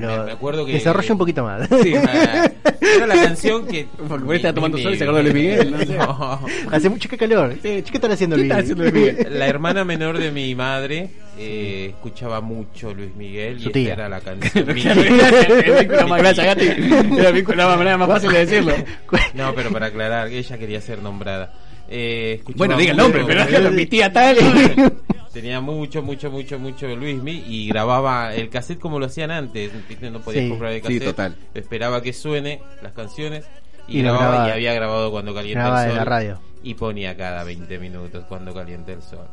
Pero 0.00 0.24
Me- 0.24 0.32
acuerdo 0.32 0.64
que- 0.66 0.72
desarrolla 0.72 1.12
un 1.12 1.18
poquito 1.18 1.42
más. 1.44 1.68
Sí. 1.82 1.92
Era 1.94 3.06
la 3.06 3.14
canción 3.22 3.66
que. 3.66 3.86
Porque 4.08 4.36
estaba 4.36 4.54
tomando 4.54 4.78
sol 4.78 4.94
y 4.94 4.98
se 4.98 5.04
acordó 5.04 5.18
de 5.18 5.22
Luis 5.24 5.34
Miguel, 5.34 5.70
no 5.72 5.78
sé. 5.78 5.86
No. 5.96 6.40
Hace 6.70 6.88
mucho 6.88 7.08
que 7.08 7.16
calor. 7.18 7.54
¿Qué 7.62 7.78
están 7.78 8.10
haciendo 8.12 8.36
¿Qué 8.36 8.42
Luis? 8.42 8.50
está 8.50 8.62
haciendo 8.62 8.82
Luis 8.84 8.94
Miguel? 8.94 9.26
La 9.38 9.46
hermana 9.46 9.84
menor 9.84 10.18
de 10.18 10.30
mi 10.30 10.54
madre 10.54 11.10
eh, 11.38 11.86
escuchaba 11.94 12.40
mucho 12.40 12.92
Luis 12.94 13.14
Miguel 13.16 13.60
Su 13.60 13.70
y 13.70 13.72
tía. 13.72 13.90
esta 13.90 14.06
era 14.06 14.08
la 14.08 14.20
canción. 14.20 14.70
Era 14.70 16.06
la 17.84 17.96
más 17.98 18.08
fácil 18.08 18.32
de 18.32 18.38
decirlo. 18.46 18.74
No, 19.34 19.54
pero 19.54 19.70
para 19.70 19.86
aclarar, 19.86 20.28
ella 20.28 20.58
quería 20.58 20.80
ser 20.80 21.02
nombrada. 21.02 21.52
Eh, 21.88 22.42
Bueno, 22.56 22.76
diga 22.76 22.90
el 22.92 22.96
nombre, 22.96 23.24
pero 23.26 23.70
mi 23.70 23.86
tía 23.86 24.12
tal. 24.12 24.36
Tenía 25.36 25.60
mucho, 25.60 26.02
mucho, 26.02 26.30
mucho, 26.30 26.58
mucho 26.58 26.86
Luismi 26.96 27.44
y 27.46 27.68
grababa 27.68 28.34
el 28.34 28.48
cassette 28.48 28.78
como 28.80 28.98
lo 28.98 29.04
hacían 29.04 29.30
antes. 29.30 29.70
¿viste? 29.86 30.10
No 30.10 30.20
podías 30.20 30.44
Sí, 30.44 30.48
comprar 30.48 30.72
el 30.72 30.78
sí, 30.78 30.82
cassette. 30.86 31.04
total. 31.04 31.36
Esperaba 31.52 32.00
que 32.00 32.14
suene 32.14 32.62
las 32.80 32.92
canciones 32.94 33.44
y, 33.86 34.00
grababa, 34.00 34.24
grababa. 34.28 34.48
y 34.48 34.52
había 34.52 34.72
grabado 34.72 35.10
cuando 35.10 35.34
calienta 35.34 35.82
el 35.82 35.88
sol. 35.90 35.96
la 35.98 36.04
radio. 36.06 36.40
Y 36.62 36.72
ponía 36.72 37.14
cada 37.18 37.44
20 37.44 37.78
minutos 37.78 38.24
cuando 38.26 38.54
calienta 38.54 38.92
el 38.92 39.02
sol. 39.02 39.26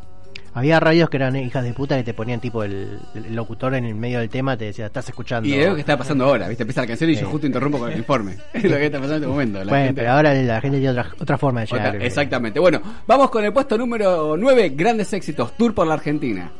Había 0.55 0.79
radios 0.79 1.09
que 1.09 1.17
eran 1.17 1.35
hijas 1.35 1.63
de 1.63 1.73
puta 1.73 1.97
que 1.97 2.03
te 2.03 2.13
ponían 2.13 2.39
tipo 2.39 2.63
el, 2.63 2.99
el 3.15 3.35
locutor 3.35 3.73
en 3.75 3.85
el 3.85 3.95
medio 3.95 4.19
del 4.19 4.29
tema, 4.29 4.55
te 4.55 4.65
decía, 4.65 4.85
estás 4.85 5.09
escuchando. 5.09 5.49
Y 5.49 5.53
es 5.53 5.67
lo 5.67 5.73
que 5.75 5.81
está 5.81 5.97
pasando 5.97 6.25
ahora, 6.25 6.47
¿viste? 6.47 6.63
Empieza 6.63 6.81
la 6.81 6.87
canción 6.87 7.09
y 7.09 7.15
Sí. 7.15 7.21
yo 7.21 7.27
justo 7.29 7.47
interrumpo 7.47 7.79
con 7.79 7.91
el 7.91 7.97
informe. 7.97 8.37
Es 8.53 8.63
lo 8.63 8.77
que 8.77 8.85
está 8.85 8.99
pasando 8.99 9.15
en 9.15 9.21
este 9.23 9.27
momento. 9.31 9.59
La 9.63 9.69
bueno, 9.71 9.85
gente- 9.87 10.01
pero 10.01 10.11
ahora 10.13 10.33
la 10.33 10.61
gente 10.61 10.77
tiene 10.79 10.91
otra, 10.91 11.11
otra 11.19 11.37
forma 11.37 11.61
de 11.61 11.65
llegar. 11.67 11.95
Otra- 11.95 12.05
exactamente. 12.05 12.59
Bueno, 12.59 12.81
vamos 13.07 13.29
con 13.29 13.43
el 13.43 13.51
puesto 13.51 13.77
número 13.77 14.37
9, 14.37 14.69
grandes 14.75 15.11
éxitos, 15.13 15.53
Tour 15.57 15.73
por 15.73 15.87
la 15.87 15.95
Argentina. 15.95 16.51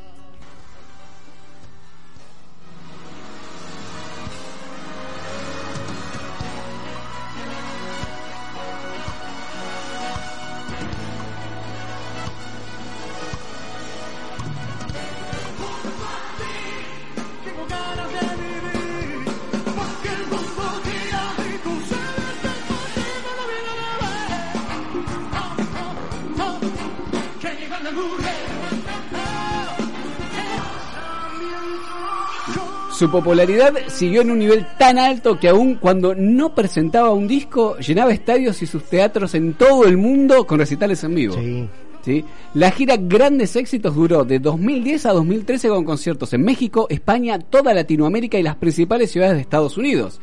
Su 32.94 33.10
popularidad 33.10 33.74
siguió 33.88 34.22
en 34.22 34.32
un 34.32 34.40
nivel 34.40 34.66
tan 34.78 35.00
alto 35.00 35.40
que 35.40 35.50
aún 35.50 35.76
cuando 35.76 36.14
no 36.14 36.54
presentaba 36.54 37.12
un 37.12 37.28
disco, 37.28 37.78
llenaba 37.80 38.14
estadios 38.14 38.62
y 38.62 38.68
sus 38.68 38.84
teatros 38.84 39.34
en 39.34 39.56
todo 39.56 39.86
el 39.86 39.98
mundo 39.98 40.46
con 40.46 40.60
recitales 40.60 41.04
en 41.04 41.16
vivo. 41.16 41.34
Sí. 41.34 41.68
¿sí? 42.06 42.24
La 42.54 42.70
gira 42.70 42.96
Grandes 42.98 43.56
Éxitos 43.56 43.96
duró 43.96 44.24
de 44.24 44.40
2010 44.40 45.08
a 45.08 45.14
2013 45.14 45.70
con 45.70 45.86
conciertos 45.86 46.34
en 46.34 46.44
México, 46.44 46.86
España, 46.90 47.40
toda 47.40 47.74
Latinoamérica 47.74 48.38
y 48.38 48.44
las 48.44 48.58
principales 48.58 49.12
ciudades 49.12 49.36
de 49.36 49.42
Estados 49.42 49.76
Unidos. 49.78 50.22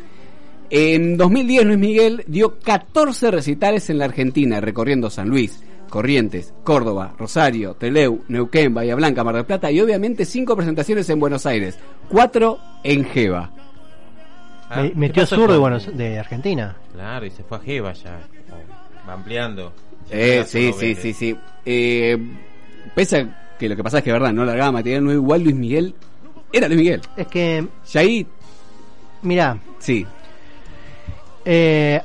En 0.70 1.16
2010 1.16 1.64
Luis 1.64 1.78
Miguel 1.78 2.24
dio 2.28 2.60
14 2.60 3.32
recitales 3.32 3.90
en 3.90 3.98
la 3.98 4.04
Argentina, 4.04 4.60
recorriendo 4.60 5.10
San 5.10 5.28
Luis, 5.28 5.60
Corrientes, 5.90 6.54
Córdoba, 6.64 7.12
Rosario, 7.18 7.74
Teleu, 7.74 8.22
Neuquén, 8.28 8.72
Bahía 8.72 8.94
Blanca, 8.94 9.22
Mar 9.24 9.34
del 9.34 9.44
Plata 9.44 9.70
y 9.70 9.80
obviamente 9.80 10.24
5 10.24 10.56
presentaciones 10.56 11.10
en 11.10 11.20
Buenos 11.20 11.44
Aires, 11.46 11.78
4 12.08 12.58
en 12.84 13.04
Jeva. 13.04 13.50
Ah, 14.70 14.82
Me- 14.82 14.90
¿qué 14.90 14.94
metió 14.96 15.26
sur 15.26 15.50
de, 15.50 15.58
Buenos, 15.58 15.94
de 15.96 16.18
Argentina. 16.18 16.76
Claro, 16.92 17.26
y 17.26 17.30
se 17.30 17.42
fue 17.42 17.58
a 17.58 17.60
Jeva 17.60 17.92
ya. 17.92 18.20
Va 19.08 19.14
ampliando. 19.14 19.72
Eh, 20.10 20.44
sí, 20.46 20.72
sí, 20.72 20.94
sí, 20.94 21.12
sí. 21.12 21.36
Eh, 21.66 22.16
pese 22.94 23.18
a 23.20 23.54
que 23.58 23.68
lo 23.68 23.76
que 23.76 23.82
pasa 23.82 23.98
es 23.98 24.04
que, 24.04 24.12
verdad, 24.12 24.32
no 24.32 24.44
largaba 24.44 24.72
material 24.72 25.04
nuevo, 25.04 25.20
igual 25.22 25.42
Luis 25.42 25.56
Miguel 25.56 25.94
era 26.52 26.66
Luis 26.68 26.78
Miguel. 26.80 27.00
Es 27.16 27.26
que, 27.26 27.66
Y 27.92 27.98
ahí, 27.98 28.26
mirá, 29.22 29.58
sí, 29.80 30.06
eh, 31.44 32.00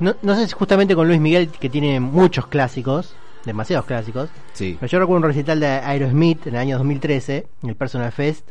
no, 0.00 0.14
no 0.22 0.34
sé 0.34 0.46
si 0.46 0.52
justamente 0.52 0.94
con 0.94 1.08
Luis 1.08 1.20
Miguel, 1.20 1.48
que 1.48 1.68
tiene 1.68 2.00
muchos 2.00 2.46
clásicos, 2.46 3.14
demasiados 3.44 3.86
clásicos, 3.86 4.30
sí. 4.52 4.76
pero 4.78 4.90
yo 4.90 4.98
recuerdo 4.98 5.18
un 5.18 5.28
recital 5.28 5.60
de 5.60 5.66
Aerosmith 5.66 6.46
en 6.46 6.54
el 6.54 6.60
año 6.60 6.76
2013, 6.76 7.46
en 7.62 7.68
el 7.68 7.76
Personal 7.76 8.12
Fest, 8.12 8.48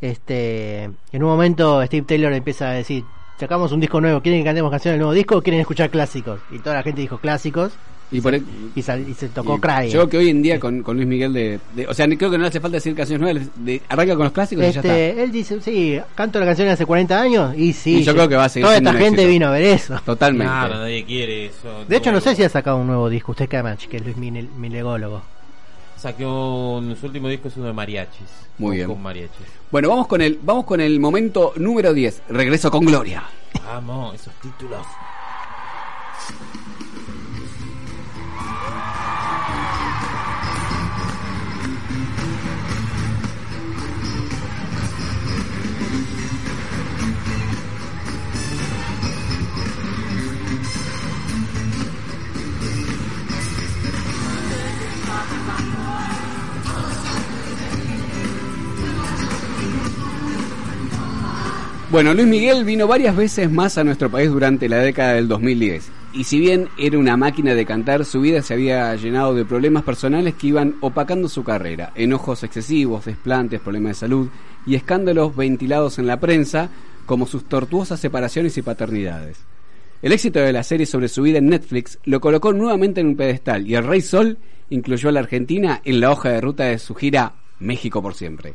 este, 0.00 0.84
en 0.84 1.22
un 1.22 1.28
momento 1.28 1.84
Steve 1.84 2.06
Taylor 2.06 2.32
empieza 2.32 2.70
a 2.70 2.72
decir, 2.72 3.04
sacamos 3.38 3.72
un 3.72 3.80
disco 3.80 4.00
nuevo, 4.00 4.20
¿quieren 4.20 4.42
que 4.42 4.46
cantemos 4.46 4.70
canciones 4.70 4.94
del 4.94 5.00
nuevo 5.00 5.12
disco 5.12 5.36
o 5.36 5.42
quieren 5.42 5.60
escuchar 5.60 5.90
clásicos? 5.90 6.40
Y 6.50 6.58
toda 6.60 6.76
la 6.76 6.82
gente 6.82 7.00
dijo 7.00 7.18
clásicos, 7.18 7.72
Y, 8.10 8.22
por, 8.22 8.34
y, 8.74 8.80
sal- 8.82 9.04
y 9.06 9.12
se 9.12 9.28
tocó 9.28 9.60
Cry. 9.60 9.90
Yo 9.90 10.08
que 10.08 10.16
hoy 10.16 10.30
en 10.30 10.40
día 10.40 10.58
con, 10.58 10.82
con 10.82 10.96
Luis 10.96 11.06
Miguel 11.06 11.30
de, 11.32 11.60
de- 11.74 11.86
O 11.86 11.92
sea, 11.92 12.06
creo 12.08 12.30
que 12.30 12.38
no 12.38 12.46
hace 12.46 12.58
falta 12.58 12.76
decir 12.78 12.94
canciones 12.94 13.20
nuevas. 13.20 13.50
De, 13.56 13.82
arranca 13.88 14.14
con 14.16 14.24
los 14.24 14.32
clásicos 14.32 14.64
y 14.64 14.72
ya 14.72 14.80
está. 14.80 14.98
Este, 14.98 15.22
él 15.22 15.30
dice, 15.30 15.60
sí, 15.60 16.00
canto 16.14 16.40
la 16.40 16.46
canción 16.46 16.68
hace 16.68 16.86
40 16.86 17.20
años 17.20 17.54
y 17.56 17.74
sí. 17.74 17.96
Y 17.98 18.04
yo 18.04 18.14
creo 18.14 18.26
que 18.28 18.36
va 18.36 18.44
a 18.46 18.48
seguir 18.48 18.64
Toda 18.64 18.78
esta 18.78 18.92
gente 18.92 19.08
éxito. 19.08 19.28
vino 19.28 19.48
a 19.48 19.50
ver 19.50 19.62
eso. 19.64 20.00
Totalmente. 20.06 20.50
Claro, 20.50 20.74
nadie 20.76 21.04
quiere 21.04 21.46
eso. 21.46 21.84
De 21.86 21.96
hecho, 21.96 22.10
no 22.10 22.20
sé 22.22 22.34
si 22.34 22.42
ha 22.42 22.48
sacado 22.48 22.78
un 22.78 22.86
nuevo 22.86 23.10
disco, 23.10 23.32
usted 23.32 23.46
Camach, 23.48 23.84
que 23.86 23.98
es 23.98 24.02
Luis 24.04 24.16
Milególogo. 24.16 25.20
Sacó 25.98 26.78
un, 26.78 26.96
su 26.96 27.06
último 27.06 27.28
disco 27.28 27.48
es 27.48 27.56
uno 27.56 27.66
de 27.66 27.72
mariachis. 27.74 28.22
Muy 28.56 28.76
bien. 28.76 28.88
Con 28.88 29.02
mariachis. 29.02 29.46
Bueno, 29.70 29.88
vamos 29.90 30.06
con 30.06 30.22
el 30.22 30.38
vamos 30.42 30.64
con 30.64 30.80
el 30.80 30.98
momento 30.98 31.52
número 31.56 31.92
10. 31.92 32.22
Regreso 32.30 32.70
con 32.70 32.86
Gloria. 32.86 33.24
Vamos, 33.66 34.14
esos 34.14 34.32
títulos. 34.40 34.86
Bueno, 61.90 62.12
Luis 62.12 62.26
Miguel 62.26 62.66
vino 62.66 62.86
varias 62.86 63.16
veces 63.16 63.50
más 63.50 63.78
a 63.78 63.84
nuestro 63.84 64.10
país 64.10 64.28
durante 64.28 64.68
la 64.68 64.76
década 64.76 65.14
del 65.14 65.26
2010. 65.26 65.90
Y 66.12 66.24
si 66.24 66.38
bien 66.38 66.68
era 66.76 66.98
una 66.98 67.16
máquina 67.16 67.54
de 67.54 67.64
cantar, 67.64 68.04
su 68.04 68.20
vida 68.20 68.42
se 68.42 68.52
había 68.52 68.94
llenado 68.96 69.34
de 69.34 69.46
problemas 69.46 69.84
personales 69.84 70.34
que 70.34 70.48
iban 70.48 70.74
opacando 70.82 71.30
su 71.30 71.44
carrera. 71.44 71.92
Enojos 71.94 72.42
excesivos, 72.42 73.06
desplantes, 73.06 73.62
problemas 73.62 73.92
de 73.92 74.00
salud 74.00 74.28
y 74.66 74.74
escándalos 74.74 75.34
ventilados 75.34 75.98
en 75.98 76.06
la 76.06 76.20
prensa, 76.20 76.68
como 77.06 77.26
sus 77.26 77.44
tortuosas 77.44 77.98
separaciones 77.98 78.58
y 78.58 78.62
paternidades. 78.62 79.38
El 80.02 80.12
éxito 80.12 80.40
de 80.40 80.52
la 80.52 80.64
serie 80.64 80.84
sobre 80.84 81.08
su 81.08 81.22
vida 81.22 81.38
en 81.38 81.46
Netflix 81.46 81.98
lo 82.04 82.20
colocó 82.20 82.52
nuevamente 82.52 83.00
en 83.00 83.06
un 83.06 83.16
pedestal 83.16 83.66
y 83.66 83.76
el 83.76 83.86
Rey 83.86 84.02
Sol 84.02 84.36
incluyó 84.68 85.08
a 85.08 85.12
la 85.12 85.20
Argentina 85.20 85.80
en 85.86 86.00
la 86.00 86.10
hoja 86.10 86.28
de 86.28 86.42
ruta 86.42 86.64
de 86.64 86.78
su 86.78 86.94
gira 86.94 87.32
México 87.60 88.02
por 88.02 88.12
siempre. 88.12 88.54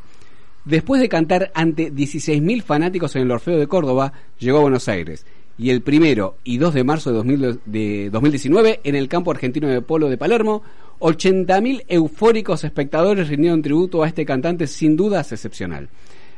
Después 0.65 1.02
de 1.02 1.10
cantar 1.10 1.52
ante 1.54 1.91
16.000 1.91 2.63
fanáticos 2.63 3.15
en 3.15 3.23
el 3.23 3.32
Orfeo 3.32 3.60
de 3.60 3.67
Córdoba, 3.67 4.13
llegó 4.39 4.60
a 4.60 4.62
Buenos 4.62 4.88
Aires. 4.88 5.26
Y 5.58 5.69
el 5.69 5.82
primero 5.82 6.38
y 6.43 6.58
2 6.58 6.73
de 6.73 6.84
marzo 6.84 7.12
de, 7.12 7.17
2000 7.17 7.60
de 7.65 8.10
2019, 8.10 8.80
en 8.84 8.95
el 8.95 9.08
campo 9.08 9.32
argentino 9.32 9.67
de 9.67 9.82
polo 9.82 10.10
de 10.10 10.17
Palermo, 10.17 10.63
80.000 10.99 11.84
eufóricos 11.88 12.63
espectadores 12.63 13.28
rindieron 13.28 13.62
tributo 13.62 14.04
a 14.04 14.08
este 14.08 14.26
cantante 14.26 14.67
sin 14.67 14.95
dudas 14.95 15.32
excepcional. 15.32 15.89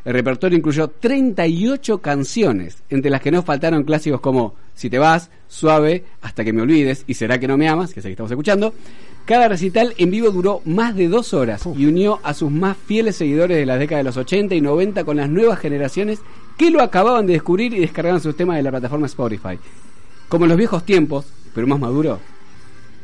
El 0.04 0.14
repertorio 0.14 0.58
incluyó 0.58 0.88
38 0.88 2.00
canciones, 2.00 2.84
entre 2.90 3.10
las 3.10 3.22
que 3.22 3.32
no 3.32 3.42
faltaron 3.42 3.84
clásicos 3.84 4.22
como 4.22 4.56
Si 4.74 4.90
te 4.90 5.00
vas, 5.00 5.32
Suave, 5.48 6.04
Hasta 6.22 6.44
que 6.44 6.54
me 6.54 6.62
olvides 6.62 7.04
y 7.08 7.14
Será 7.14 7.40
que 7.40 7.48
no 7.48 7.58
me 7.58 7.70
amas, 7.70 7.94
que 7.94 8.00
es 8.00 8.06
el 8.06 8.10
que 8.10 8.14
estamos 8.14 8.32
escuchando. 8.32 8.74
Cada 9.26 9.48
recital 9.48 9.96
en 9.98 10.12
vivo 10.12 10.30
duró 10.30 10.62
más 10.66 10.96
de 10.96 11.08
dos 11.08 11.34
horas 11.34 11.68
y 11.76 11.88
unió 11.88 12.20
a 12.22 12.36
sus 12.36 12.52
más 12.52 12.78
fieles 12.78 13.16
seguidores 13.16 13.58
de 13.58 13.66
la 13.66 13.78
década 13.78 13.98
de 13.98 14.04
los 14.04 14.18
80 14.18 14.54
y 14.54 14.62
90 14.62 15.04
con 15.04 15.18
las 15.18 15.30
nuevas 15.30 15.58
generaciones 15.58 16.20
que 16.58 16.70
lo 16.70 16.82
acababan 16.82 17.26
de 17.26 17.34
descubrir 17.34 17.74
y 17.74 17.80
descargaban 17.80 18.22
sus 18.22 18.38
temas 18.38 18.58
de 18.58 18.64
la 18.64 18.70
plataforma 18.70 19.08
Spotify. 19.08 19.58
Como 20.30 20.46
en 20.46 20.50
los 20.50 20.58
viejos 20.60 20.86
tiempos, 20.86 21.26
pero 21.56 21.66
más 21.66 21.80
maduro, 21.80 22.20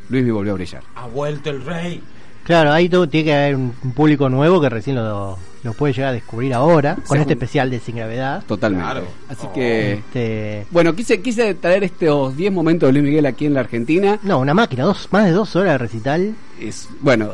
Luis 0.09 0.23
me 0.23 0.31
volvió 0.31 0.51
a 0.51 0.55
brillar. 0.55 0.83
Ha 0.93 1.07
vuelto 1.07 1.49
el 1.49 1.65
rey. 1.65 2.03
Claro, 2.43 2.71
ahí 2.71 2.89
todo, 2.89 3.07
tiene 3.07 3.25
que 3.25 3.33
haber 3.35 3.55
un, 3.55 3.73
un 3.83 3.91
público 3.93 4.29
nuevo 4.29 4.59
que 4.59 4.69
recién 4.69 4.95
lo, 4.95 5.37
lo 5.63 5.73
puede 5.73 5.93
llegar 5.93 6.09
a 6.09 6.13
descubrir 6.13 6.53
ahora, 6.53 6.95
con 6.95 7.03
Según- 7.05 7.19
este 7.21 7.33
especial 7.33 7.69
de 7.69 7.79
Sin 7.79 7.95
Gravedad. 7.95 8.43
Totalmente. 8.47 8.85
Claro. 8.85 9.05
Así 9.29 9.45
Oh. 9.47 9.53
que... 9.53 9.93
Este, 9.93 10.65
Bueno, 10.71 10.95
quise, 10.95 11.21
quise 11.21 11.53
traer 11.55 11.83
estos 11.83 12.35
10 12.35 12.51
momentos 12.51 12.87
de 12.87 12.93
Luis 12.93 13.05
Miguel 13.05 13.25
aquí 13.25 13.45
en 13.45 13.53
la 13.53 13.59
Argentina. 13.61 14.19
no, 14.23 14.39
una 14.39 14.53
máquina, 14.53 14.83
dos, 14.85 15.07
más 15.11 15.25
de 15.25 15.31
dos 15.31 15.55
horas 15.55 15.73
de 15.73 15.77
recital. 15.77 16.35
Es, 16.59 16.89
bueno, 17.01 17.29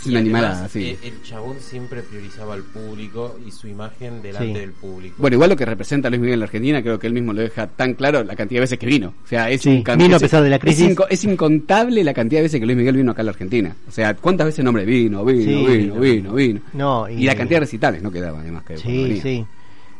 es 0.00 0.06
una 0.06 0.18
animalada, 0.20 0.68
sí. 0.68 0.84
eh, 0.84 0.98
El 1.04 1.22
chabón 1.22 1.56
siempre 1.60 2.02
priorizaba 2.02 2.54
al 2.54 2.62
público 2.62 3.38
y 3.46 3.50
su 3.50 3.68
imagen 3.68 4.22
delante 4.22 4.48
Sí. 4.48 4.52
del 4.60 4.72
público. 4.72 5.16
Bueno, 5.18 5.34
igual 5.36 5.50
lo 5.50 5.56
que 5.56 5.64
representa 5.64 6.08
Luis 6.08 6.20
Miguel 6.20 6.34
en 6.34 6.40
la 6.40 6.44
Argentina, 6.46 6.82
creo 6.82 6.98
que 6.98 7.06
él 7.06 7.12
mismo 7.12 7.32
lo 7.32 7.40
deja 7.42 7.66
tan 7.66 7.94
claro 7.94 8.24
la 8.24 8.34
cantidad 8.36 8.58
de 8.58 8.62
veces 8.62 8.78
que 8.78 8.86
vino. 8.86 9.14
O 9.24 9.26
sea, 9.28 9.50
es, 9.50 9.62
Sí, 9.62 9.70
incan- 9.82 9.98
vino 9.98 10.14
a 10.14 10.16
es- 10.16 10.22
pesar 10.22 10.42
de 10.42 10.50
la 10.50 10.56
es 10.56 10.62
crisis. 10.62 10.96
Es, 11.10 11.24
incontable 11.24 12.02
la 12.04 12.14
cantidad 12.14 12.38
de 12.40 12.44
veces 12.44 12.60
que 12.60 12.66
Luis 12.66 12.78
Miguel 12.78 12.96
vino 12.96 13.12
acá 13.12 13.22
a 13.22 13.24
la 13.24 13.30
Argentina. 13.32 13.74
O 13.88 13.90
sea, 13.90 14.14
¿cuántas 14.14 14.46
veces 14.46 14.60
el 14.60 14.64
nombre 14.66 14.84
vino, 14.84 15.24
vino, 15.24 15.42
Sí, 15.44 15.66
vino, 15.78 15.94
no. 15.94 16.00
vino, 16.00 16.32
vino? 16.34 16.60
No, 16.72 17.08
Y, 17.08 17.24
la 17.24 17.34
cantidad 17.34 17.56
de 17.56 17.66
recitales 17.66 18.02
no 18.02 18.10
quedaba 18.10 18.40
además 18.40 18.64
que 18.64 18.76
Sí, 18.78 19.02
venía. 19.04 19.22
sí. 19.22 19.46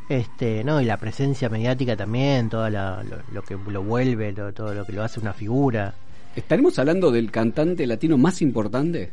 Este, 0.09 0.65
no, 0.65 0.81
y 0.81 0.85
la 0.87 0.97
presencia 0.97 1.49
mediática 1.49 1.97
también, 1.97 2.49
todo 2.49 2.69
lo, 2.69 2.97
lo 3.33 3.43
que 3.43 3.57
lo 3.71 3.83
vuelve, 3.83 4.33
lo- 4.33 4.53
todo 4.53 4.75
lo 4.75 4.85
que 4.85 4.93
lo 4.93 5.05
hace 5.05 5.21
una 5.21 5.33
figura. 5.33 5.95
¿Estaremos 6.35 6.79
hablando 6.79 7.11
del 7.11 7.31
cantante 7.31 7.87
latino 7.87 8.17
más 8.19 8.43
importante? 8.43 9.13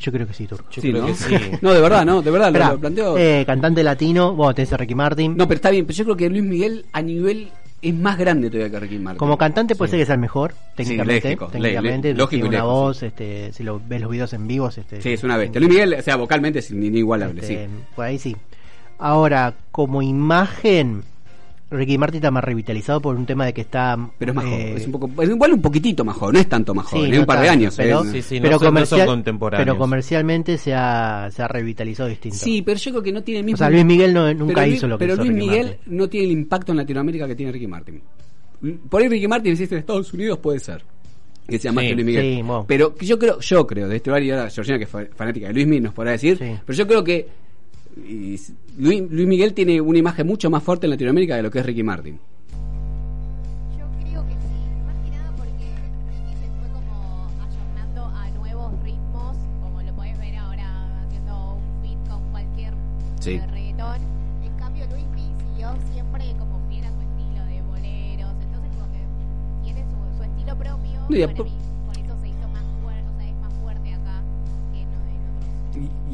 Yo 0.00 0.12
creo 0.12 0.26
que 0.26 0.34
sí, 0.34 0.46
Turco. 0.46 0.66
Yo 0.70 0.82
Sí, 0.82 0.90
creo 0.90 1.02
¿no? 1.02 1.06
que 1.08 1.14
sí. 1.14 1.34
No, 1.62 1.72
de 1.72 1.80
verdad, 1.80 2.04
no, 2.04 2.20
de 2.22 2.30
verdad, 2.30 2.46
lo- 2.46 2.58
Esperá, 2.58 2.72
lo, 2.72 2.78
planteo. 2.80 3.16
eh, 3.18 3.44
cantante 3.46 3.82
latino, 3.82 4.34
bueno, 4.34 4.54
tenés 4.54 4.72
a 4.72 4.76
Ricky 4.76 4.94
Martin. 4.94 5.36
No, 5.36 5.46
pero 5.48 5.56
está 5.56 5.70
bien, 5.70 5.86
pero 5.86 5.96
yo 5.96 6.04
creo 6.04 6.16
que 6.16 6.28
Luis 6.30 6.42
Miguel 6.44 6.84
a 6.92 7.00
nivel 7.00 7.48
es 7.80 7.94
más 7.94 8.16
grande 8.18 8.48
todavía 8.50 8.70
que 8.70 8.80
Ricky 8.80 8.98
Martin. 8.98 9.18
Como 9.18 9.36
cantante 9.38 9.74
puede 9.76 9.88
Sí. 9.88 9.90
ser 9.92 10.00
que 10.00 10.06
sea 10.06 10.14
el 10.14 10.20
mejor, 10.20 10.54
técnicamente. 10.74 11.28
lógico, 11.28 11.46
técnicamente, 11.48 12.14
lógico 12.14 12.42
tiene 12.42 12.56
y 12.56 12.58
una 12.60 12.64
voz, 12.64 13.02
este, 13.02 13.52
si 13.52 13.62
lo 13.62 13.80
ves 13.86 14.00
los 14.00 14.10
videos 14.10 14.32
en 14.32 14.46
vivos, 14.46 14.76
este, 14.78 15.00
Sí, 15.02 15.12
es 15.12 15.22
una 15.24 15.36
bestia. 15.36 15.60
Luis 15.60 15.70
Miguel, 15.72 15.94
o 15.98 16.02
sea, 16.02 16.16
vocalmente 16.16 16.58
es 16.60 16.70
inigualable, 16.70 17.40
este, 17.42 17.66
sí. 17.66 17.72
Por 17.94 18.04
ahí 18.06 18.18
sí. 18.18 18.36
Ahora, 18.98 19.54
como 19.70 20.02
imagen, 20.02 21.02
Ricky 21.74 21.98
Martin 21.98 22.16
está 22.18 22.30
más 22.30 22.42
revitalizado 22.44 23.00
por 23.00 23.16
un 23.16 23.26
tema 23.26 23.46
de 23.46 23.52
que 23.52 23.60
está. 23.62 23.96
Pero 24.18 24.32
es 24.32 24.36
más 24.36 24.44
joven, 24.44 24.60
eh, 24.60 24.74
es 24.76 24.86
un 24.86 24.92
poco, 24.92 25.22
es 25.22 25.28
igual 25.28 25.52
un 25.52 25.62
poquitito 25.62 26.04
más 26.04 26.16
joven, 26.16 26.34
no 26.34 26.38
es 26.40 26.48
tanto 26.48 26.74
más 26.74 26.86
Sí, 26.88 26.96
joven, 26.96 27.10
no 27.10 27.14
es 27.16 27.20
un 27.20 27.26
par 27.26 27.40
de 27.40 27.48
años. 27.48 27.74
pero- 27.76 28.04
¿eh? 28.04 28.08
Sí, 28.12 28.22
sí, 28.22 28.36
no 28.36 28.42
pero, 28.42 28.52
son- 28.52 28.52
no 28.52 28.58
son 28.58 28.74
comercial- 28.74 29.06
contemporáneos. 29.06 29.66
pero 29.66 29.78
comercialmente 29.78 30.58
se 30.58 30.74
ha, 30.74 31.28
se 31.30 31.42
ha 31.42 31.48
revitalizado 31.48 32.08
distinto. 32.08 32.36
Sí, 32.38 32.62
pero 32.62 32.78
yo 32.78 32.90
creo 32.92 33.02
que 33.02 33.12
no 33.12 33.22
tiene 33.22 33.40
el 33.40 33.44
mismo. 33.46 33.56
O 33.56 33.58
sea, 33.58 33.70
Luis 33.70 33.84
Miguel 33.84 34.14
no- 34.14 34.32
nunca 34.34 34.54
pero 34.62 34.66
hizo 34.72 34.86
lo 34.88 34.96
que 34.98 35.04
Pero 35.04 35.14
hizo 35.14 35.22
Luis 35.24 35.34
Ricky 35.34 35.46
Miguel 35.48 35.66
Martin. 35.66 35.96
no 35.96 36.08
tiene 36.08 36.26
el 36.26 36.32
impacto 36.32 36.72
en 36.72 36.78
Latinoamérica 36.78 37.26
que 37.26 37.34
tiene 37.34 37.52
Ricky 37.52 37.66
Martin. 37.66 38.02
Por 38.88 39.02
ahí 39.02 39.08
Ricky 39.08 39.28
Martin 39.28 39.52
existe 39.52 39.74
en 39.74 39.80
Estados 39.80 40.12
Unidos, 40.14 40.38
puede 40.38 40.58
ser. 40.58 40.82
Que 41.46 41.58
sea 41.58 41.72
más 41.72 41.82
Sí, 41.82 41.88
que 41.90 41.94
Luis 41.96 42.06
Miguel. 42.06 42.36
sí. 42.42 42.50
Pero 42.66 42.94
yo 42.98 43.18
creo, 43.18 43.38
yo 43.40 43.66
creo, 43.66 43.86
de 43.88 43.96
este 43.96 44.08
lugar 44.08 44.22
y 44.22 44.30
ahora 44.30 44.48
Georgina, 44.48 44.78
que 44.78 44.84
es 44.84 44.90
fa- 44.90 45.04
fanática 45.14 45.48
de 45.48 45.52
Luis 45.52 45.66
Miguel, 45.66 45.82
nos 45.84 45.92
podrá 45.92 46.12
decir. 46.12 46.38
Sí. 46.38 46.56
Pero 46.64 46.78
yo 46.78 46.86
creo 46.86 47.04
que 47.04 47.28
y 47.96 48.38
Luis, 48.78 49.02
Luis 49.10 49.26
Miguel 49.26 49.54
tiene 49.54 49.80
una 49.80 49.98
imagen 49.98 50.26
mucho 50.26 50.50
más 50.50 50.62
fuerte 50.62 50.86
en 50.86 50.90
Latinoamérica 50.90 51.36
de 51.36 51.42
lo 51.42 51.50
que 51.50 51.60
es 51.60 51.66
Ricky 51.66 51.82
Martin. 51.82 52.18
Yo 53.78 53.84
creo 54.02 54.26
que 54.26 54.32
sí, 54.32 54.60
más 54.86 54.96
que 55.04 55.10
nada 55.16 55.30
porque 55.36 55.66
Ricky 56.10 56.34
se 56.34 56.48
fue 56.58 56.68
como 56.72 57.28
ayornando 57.44 58.04
a 58.06 58.30
nuevos 58.30 58.82
ritmos, 58.82 59.36
como 59.62 59.82
lo 59.82 59.94
podés 59.94 60.18
ver 60.18 60.36
ahora 60.36 61.02
haciendo 61.06 61.54
un 61.54 61.82
beat 61.82 62.08
con 62.08 62.30
cualquier 62.30 62.74
Sí. 63.20 63.38
de 63.38 63.46
reggaetón. 63.46 64.00
En 64.44 64.52
cambio, 64.58 64.84
Luis 64.90 65.04
siguió 65.52 65.68
siempre 65.92 66.24
como 66.38 66.60
fiel 66.68 66.84
a 66.84 66.90
su 66.90 67.00
estilo 67.00 67.44
de 67.46 67.62
boleros, 67.62 68.32
entonces 68.42 68.70
como 68.74 68.90
que 68.92 69.02
tiene 69.64 69.84
su, 69.84 70.16
su 70.18 70.22
estilo 70.24 70.56
propio. 70.58 71.00
Y 71.10 71.22
a 71.22 71.26
Bueno, 71.26 71.44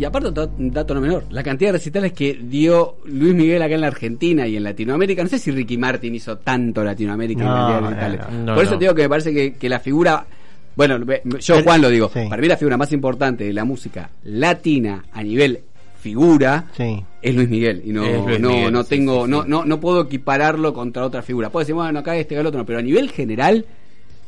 Y, 0.00 0.04
aparte, 0.06 0.28
otro 0.28 0.50
dato 0.58 0.94
no 0.94 1.00
menor, 1.02 1.24
la 1.30 1.42
cantidad 1.42 1.68
de 1.68 1.72
recitales 1.78 2.12
que 2.14 2.32
dio 2.42 2.96
Luis 3.04 3.34
Miguel 3.34 3.60
acá 3.60 3.74
en 3.74 3.82
la 3.82 3.88
Argentina 3.88 4.46
y 4.46 4.56
en 4.56 4.64
Latinoamérica, 4.64 5.22
no 5.22 5.28
sé 5.28 5.38
si 5.38 5.50
Ricky 5.50 5.76
Martin 5.76 6.14
hizo 6.14 6.38
tanto 6.38 6.82
Latinoamérica 6.82 7.44
No, 7.44 7.50
en 7.50 7.54
cantidad 7.54 7.76
de 7.76 7.82
no, 7.82 7.90
recitales. 7.90 8.46
no. 8.46 8.54
Por 8.54 8.64
eso 8.64 8.72
te 8.78 8.84
digo 8.86 8.94
que 8.94 9.02
me 9.02 9.08
parece 9.10 9.34
que, 9.34 9.52
que 9.54 9.68
la 9.68 9.78
figura, 9.78 10.26
bueno, 10.74 10.98
yo 11.40 11.62
Juan 11.62 11.82
lo 11.82 11.90
digo, 11.90 12.08
sí. 12.12 12.20
para 12.30 12.40
mí 12.40 12.48
la 12.48 12.56
figura 12.56 12.78
más 12.78 12.90
importante 12.92 13.44
de 13.44 13.52
la 13.52 13.64
música 13.64 14.10
latina 14.24 15.04
a 15.12 15.22
nivel 15.22 15.60
figura 16.00 16.64
Sí. 16.74 17.04
es 17.20 17.34
Luis 17.34 17.50
Miguel 17.50 17.82
y 17.84 17.92
no 17.92 18.02
Luis 18.26 18.40
no 18.40 18.48
Miguel, 18.48 18.72
no 18.72 18.84
tengo 18.84 19.26
sí, 19.26 19.30
no 19.30 19.44
no 19.44 19.66
no 19.66 19.80
puedo 19.80 20.00
equipararlo 20.00 20.72
contra 20.72 21.04
otra 21.04 21.20
figura 21.20 21.50
puedo 21.50 21.60
decir 21.60 21.74
bueno 21.74 21.98
acá 21.98 22.16
este 22.16 22.34
acá 22.34 22.40
el 22.40 22.46
otro 22.46 22.64
pero 22.64 22.78
a 22.78 22.82
nivel 22.82 23.10
general 23.10 23.66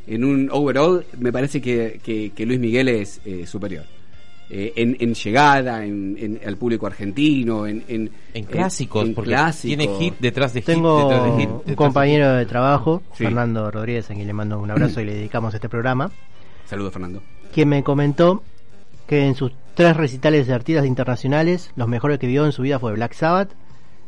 en 0.07 0.23
un 0.23 0.51
overall 0.53 1.07
me 1.19 1.33
parece 1.33 1.63
que, 1.63 1.99
que, 2.05 2.31
que 2.37 2.45
Luis 2.45 2.61
Miguel 2.61 2.89
es 2.89 3.23
eh, 3.25 3.47
superior 3.47 3.85
Eh, 4.55 4.75
en, 4.77 4.99
en 5.01 5.15
llegada 5.15 5.83
en, 5.83 6.15
en- 6.21 6.41
al 6.47 6.59
público 6.59 6.87
argentino 6.87 7.67
en 7.67 7.83
en, 7.89 8.11
En 8.35 8.45
clásicos, 8.45 9.07
en 9.09 9.15
porque 9.15 9.31
clásicos. 9.31 9.79
tiene 9.79 9.99
hit 9.99 10.15
detrás 10.21 10.53
de 10.53 10.61
hit 10.61 10.67
Tengo 10.67 11.09
detrás 11.09 11.25
de 11.25 11.41
hit. 11.41 11.49
un 11.51 11.63
de 11.65 11.75
compañero 11.75 12.33
de 12.35 12.45
trabajo, 12.45 13.01
Sí. 13.17 13.25
Fernando 13.25 13.71
Rodríguez, 13.71 14.11
a 14.11 14.15
quien 14.15 14.27
le 14.27 14.35
mando 14.35 14.59
un 14.61 14.71
abrazo 14.71 15.01
y 15.01 15.07
le 15.07 15.15
dedicamos 15.15 15.55
este 15.55 15.71
programa, 15.71 16.11
saludos 16.67 16.93
Fernando 16.93 17.23
quien 17.55 17.71
me 17.71 17.83
comentó 17.83 18.43
que 19.07 19.25
en 19.27 19.35
sus 19.37 19.53
tres 19.75 19.97
recitales 19.97 20.47
de 20.47 20.53
artistas 20.53 20.85
internacionales, 20.85 21.71
los 21.77 21.89
mejores 21.89 22.19
que 22.19 22.27
vio 22.27 22.45
en 22.45 22.53
su 22.53 22.61
vida 22.61 22.79
fue 22.79 22.93
Black 22.93 23.15
Sabbath, 23.15 23.53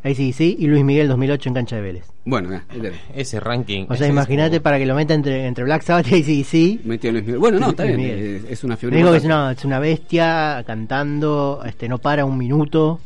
ACDC 0.05 0.41
y 0.41 0.67
Luis 0.67 0.85
Miguel 0.85 1.09
2008 1.09 1.49
en 1.49 1.55
Cancha 1.55 1.77
de 1.77 1.83
Vélez. 1.83 2.05
bueno 2.25 2.53
eh. 2.55 2.93
Ese 3.15 3.41
ranking. 3.41 3.87
O 3.89 3.97
sea, 3.97 4.07
imagínate 4.07 4.61
para 4.61 4.79
que 4.79 4.87
lo 4.87 4.95
meta 4.95 5.15
entre, 5.15 5.47
entre 5.47 5.65
Black 5.65 5.83
Sabbath 5.83 6.07
y 6.13 6.15
ACDC. 6.21 6.85
metió 6.85 7.11
Luis 7.11 7.25
Miguel 7.25 7.39
bueno 7.41 7.59
no 7.59 7.71
está 7.71 7.85
Luis 7.85 7.97
bien 7.97 8.11
Miguel. 8.11 8.37
es, 8.45 8.53
es 8.53 8.65
una 8.65 8.77
figura 8.77 8.97
digo 8.97 9.11
que 9.11 9.17
es 9.17 9.25
importante. 9.25 9.45
una, 9.47 9.59
es 9.59 9.65
una 9.65 9.79
bestia 9.79 10.65
cantando, 10.67 11.63
este 11.65 11.89
no 11.89 11.99
para 11.99 12.25
un 12.25 12.37
minuto 12.37 13.01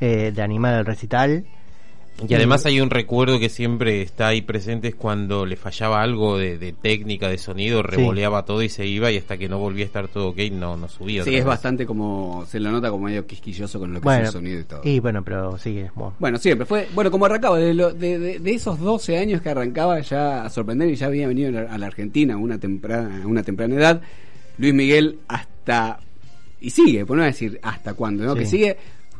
eh, 0.00 0.32
de 0.34 0.42
animar 0.42 0.74
el 0.74 0.84
recital. 0.84 1.44
Y 2.28 2.32
además 2.34 2.64
hay 2.64 2.80
un 2.80 2.90
recuerdo 2.90 3.40
que 3.40 3.48
siempre 3.48 4.00
está 4.00 4.28
ahí 4.28 4.40
presente 4.40 4.86
es 4.88 4.94
cuando 4.94 5.44
le 5.46 5.56
fallaba 5.56 6.00
algo 6.00 6.38
de, 6.38 6.58
de 6.58 6.72
técnica, 6.72 7.28
de 7.28 7.38
sonido, 7.38 7.82
revoleaba 7.82 8.44
todo 8.44 8.62
y 8.62 8.68
se 8.68 8.86
iba 8.86 9.10
y 9.10 9.16
hasta 9.18 9.36
que 9.36 9.48
no 9.48 9.58
volvía 9.58 9.82
a 9.84 9.86
estar 9.86 10.06
todo 10.06 10.28
ok 10.28 10.38
no, 10.52 10.76
no 10.76 10.88
subía. 10.88 11.24
sí 11.24 11.30
es 11.30 11.36
vez. 11.38 11.44
bastante 11.44 11.84
como 11.86 12.46
se 12.48 12.60
lo 12.60 12.70
nota 12.70 12.90
como 12.90 13.06
medio 13.06 13.26
quisquilloso 13.26 13.80
con 13.80 13.92
lo 13.92 14.00
que 14.00 14.04
Bueno, 14.04 14.22
es 14.22 14.28
el 14.28 14.32
sonido 14.32 14.60
y 14.60 14.64
todo 14.64 14.80
y 14.84 15.00
bueno, 15.00 15.24
pero 15.24 15.58
sí, 15.58 15.78
es 15.78 15.92
bueno. 15.94 16.14
Bueno, 16.20 16.38
siempre 16.38 16.64
fue. 16.66 16.88
Bueno, 16.94 17.10
como 17.10 17.26
arrancaba, 17.26 17.58
de, 17.58 17.74
lo- 17.74 17.92
de, 17.92 18.18
de- 18.18 18.38
de 18.38 18.54
esos 18.54 18.78
12 18.78 19.18
años 19.18 19.42
que 19.42 19.48
arrancaba 19.50 19.98
ya 20.00 20.44
a 20.44 20.50
sorprender 20.50 20.88
y 20.90 20.94
ya 20.94 21.06
había 21.06 21.26
venido 21.26 21.48
a 21.68 21.76
la, 21.78 21.86
Argentina 21.86 22.34
a 22.34 22.36
una 22.36 22.58
temprana, 22.58 23.22
a 23.24 23.26
una 23.26 23.42
temprana 23.42 23.74
edad, 23.74 24.00
Luis 24.58 24.72
Miguel 24.72 25.18
hasta. 25.26 25.98
Y 26.60 26.70
sigue, 26.70 27.04
por 27.04 27.16
no 27.18 27.24
decir 27.24 27.58
hasta 27.62 27.92
cuándo, 27.94 28.24
¿no? 28.24 28.32
Sí. 28.34 28.38
Que 28.38 28.46
sigue 28.46 28.76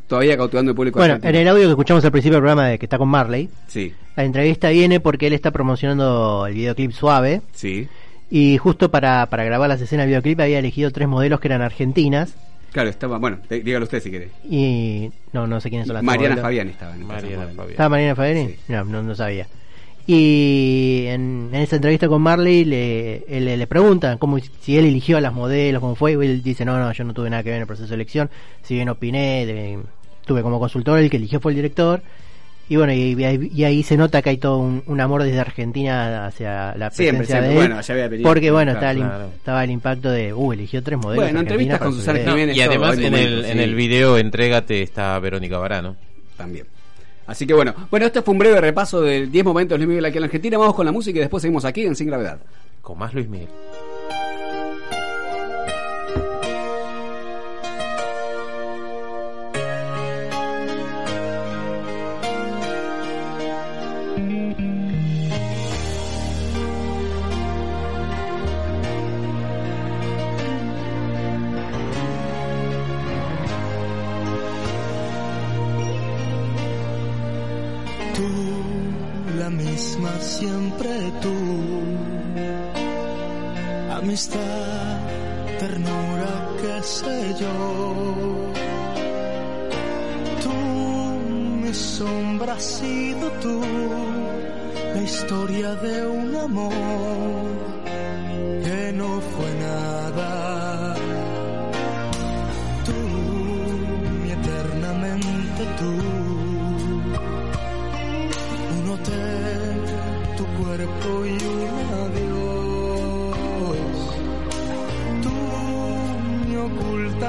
todavía 0.07 0.37
cautivando 0.37 0.71
el 0.71 0.75
público 0.75 0.99
Bueno, 0.99 1.17
en 1.21 1.35
el 1.35 1.47
audio 1.47 1.63
que 1.63 1.69
escuchamos 1.69 2.03
al 2.05 2.11
principio 2.11 2.35
del 2.35 2.41
programa 2.41 2.67
de 2.67 2.79
que 2.79 2.85
está 2.85 2.97
con 2.97 3.09
Marley, 3.09 3.49
Sí, 3.67 3.93
la 4.15 4.23
entrevista 4.23 4.69
viene 4.69 4.99
porque 4.99 5.27
él 5.27 5.33
está 5.33 5.51
promocionando 5.51 6.45
el 6.47 6.53
videoclip 6.53 6.91
Suave 6.91 7.41
sí. 7.53 7.87
y 8.29 8.57
justo 8.57 8.89
para, 8.91 9.25
para 9.27 9.43
grabar 9.43 9.69
las 9.69 9.81
escenas 9.81 10.03
del 10.05 10.09
videoclip 10.11 10.39
había 10.39 10.59
elegido 10.59 10.91
tres 10.91 11.07
modelos 11.07 11.39
que 11.39 11.47
eran 11.47 11.61
argentinas 11.61 12.35
Claro, 12.71 12.89
estaba, 12.89 13.17
bueno, 13.19 13.37
dígalo 13.49 13.85
usted 13.85 14.01
si 14.01 14.09
quiere. 14.09 14.31
Y 14.49 15.09
no, 15.31 15.47
no 15.47 15.61
sé 15.61 15.69
quiénes 15.69 15.87
son 15.87 15.93
las 15.93 16.03
Mariana. 16.03 16.35
Fabián 16.41 16.67
estaba 16.67 16.93
en 16.93 16.99
el 17.01 17.07
Mariana 17.07 17.45
Fabián. 17.55 17.69
¿Estaba 17.69 17.87
Mariana 17.89 18.15
Fabiani? 18.15 18.47
Sí. 18.49 18.55
No, 18.67 18.83
no, 18.83 19.01
no 19.01 19.15
sabía. 19.15 19.47
Y 20.07 21.05
en, 21.07 21.49
en 21.51 21.61
esa 21.61 21.77
entrevista 21.77 22.07
con 22.07 22.21
Marley 22.21 22.63
le, 22.63 23.23
él- 23.27 23.45
le 23.57 23.67
preguntan 23.67 24.17
cómo, 24.19 24.37
si 24.61 24.77
él 24.77 24.85
eligió 24.85 25.17
a 25.17 25.21
las 25.21 25.33
modelos, 25.33 25.81
cómo 25.81 25.95
fue, 25.95 26.11
y 26.11 26.15
él 26.15 26.43
dice, 26.43 26.63
no, 26.63 26.77
no, 26.77 26.91
yo 26.91 27.03
no 27.03 27.13
tuve 27.13 27.29
nada 27.29 27.41
que 27.41 27.49
ver 27.49 27.55
en 27.57 27.61
el 27.61 27.67
proceso 27.67 27.89
de 27.89 27.95
elección, 27.95 28.29
si 28.61 28.75
bien 28.75 28.89
opiné, 28.89 29.45
de- 29.47 29.79
tuve 30.25 30.41
como 30.43 30.59
consultor, 30.59 30.99
el 30.99 31.09
que 31.09 31.17
eligió 31.17 31.39
fue 31.39 31.53
el 31.53 31.55
director, 31.55 32.01
y 32.69 32.75
bueno, 32.77 32.93
y, 32.93 33.13
y 33.19 33.23
ahí- 33.23 33.51
y 33.53 33.63
ahí 33.63 33.81
se 33.83 33.97
nota 33.97 34.21
que 34.21 34.29
hay 34.31 34.37
todo 34.37 34.57
un, 34.59 34.83
un 34.85 35.01
amor 35.01 35.23
desde 35.23 35.39
Argentina 35.39 36.27
hacia 36.27 36.75
la 36.75 36.89
Siempre, 36.91 37.25
presencia 37.25 37.37
siempre. 37.41 37.47
de 37.47 37.53
él, 37.53 37.55
Bueno, 37.69 37.81
ya 37.81 37.93
había 37.93 38.07
venido, 38.07 38.29
porque 38.29 38.51
bueno, 38.51 38.71
claro, 38.77 38.99
estaba, 39.01 39.23
el, 39.25 39.29
estaba 39.35 39.65
impacto 39.65 40.11
de, 40.11 40.33
uh, 40.33 40.53
eligió 40.53 40.83
tres 40.83 40.99
modelos 40.99 41.25
Bueno, 41.25 41.39
entrevistas 41.39 41.79
con 41.79 41.93
Susana. 41.93 42.19
Jiménez. 42.19 42.55
y 42.55 42.61
además 42.61 42.91
todo, 42.91 42.99
hay 43.01 43.05
en 43.07 43.13
el, 43.15 43.45
en 43.45 43.57
sí. 43.57 43.63
el 43.63 43.73
video 43.75 44.17
Entrégate 44.19 44.81
está 44.83 45.17
Verónica 45.19 45.57
Barano. 45.57 45.95
También. 46.37 46.65
Así 47.27 47.47
que 47.47 47.53
bueno, 47.53 47.73
bueno, 47.89 48.05
este 48.05 48.21
fue 48.21 48.33
un 48.33 48.39
breve 48.39 48.61
repaso 48.61 49.01
de 49.01 49.27
10 49.27 49.45
momentos 49.45 49.73
de 49.73 49.77
Luis 49.77 49.89
Miguel 49.89 50.05
aquí 50.05 50.17
en 50.17 50.21
la 50.21 50.25
Argentina. 50.25 50.57
Vamos 50.57 50.75
con 50.75 50.85
la 50.85 50.91
música 50.91 51.17
y 51.17 51.21
después 51.21 51.41
seguimos 51.41 51.65
aquí 51.65 51.85
en 51.85 51.95
Sin 51.95 52.07
Gravedad. 52.07 52.39
Con 52.81 52.99
más 52.99 53.13
Luis 53.13 53.27
Miguel. 53.27 53.49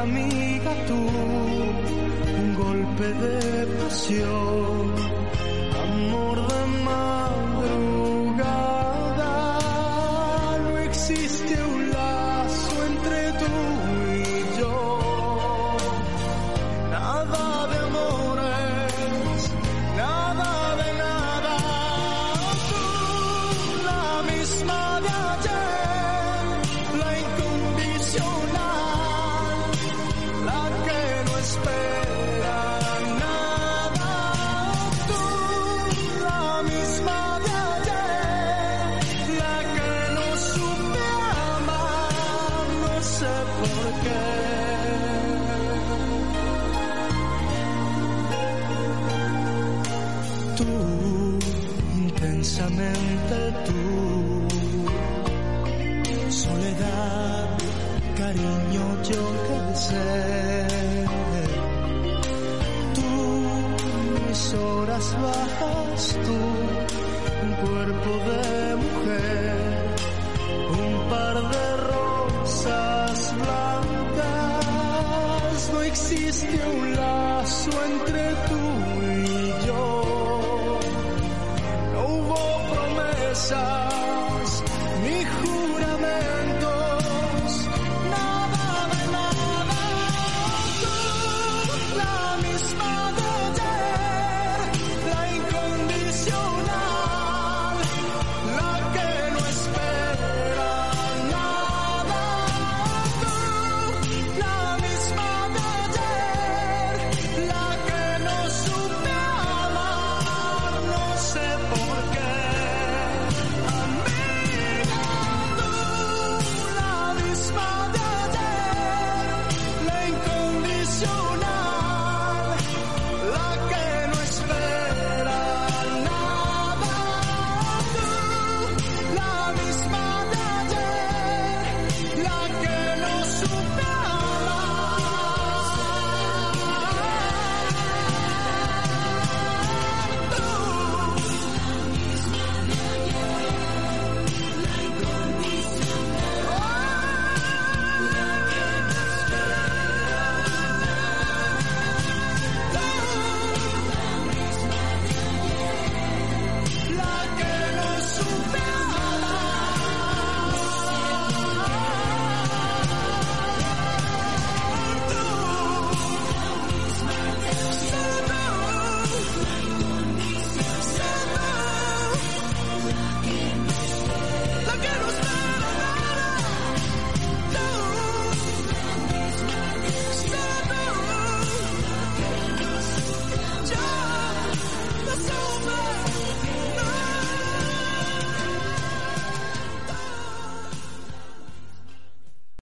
Amiga, 0.07 0.73
tú, 0.89 0.99
un 2.41 2.55
golpe 2.55 3.07
de 3.23 3.67
pasión, 3.81 4.95
amor 5.87 6.36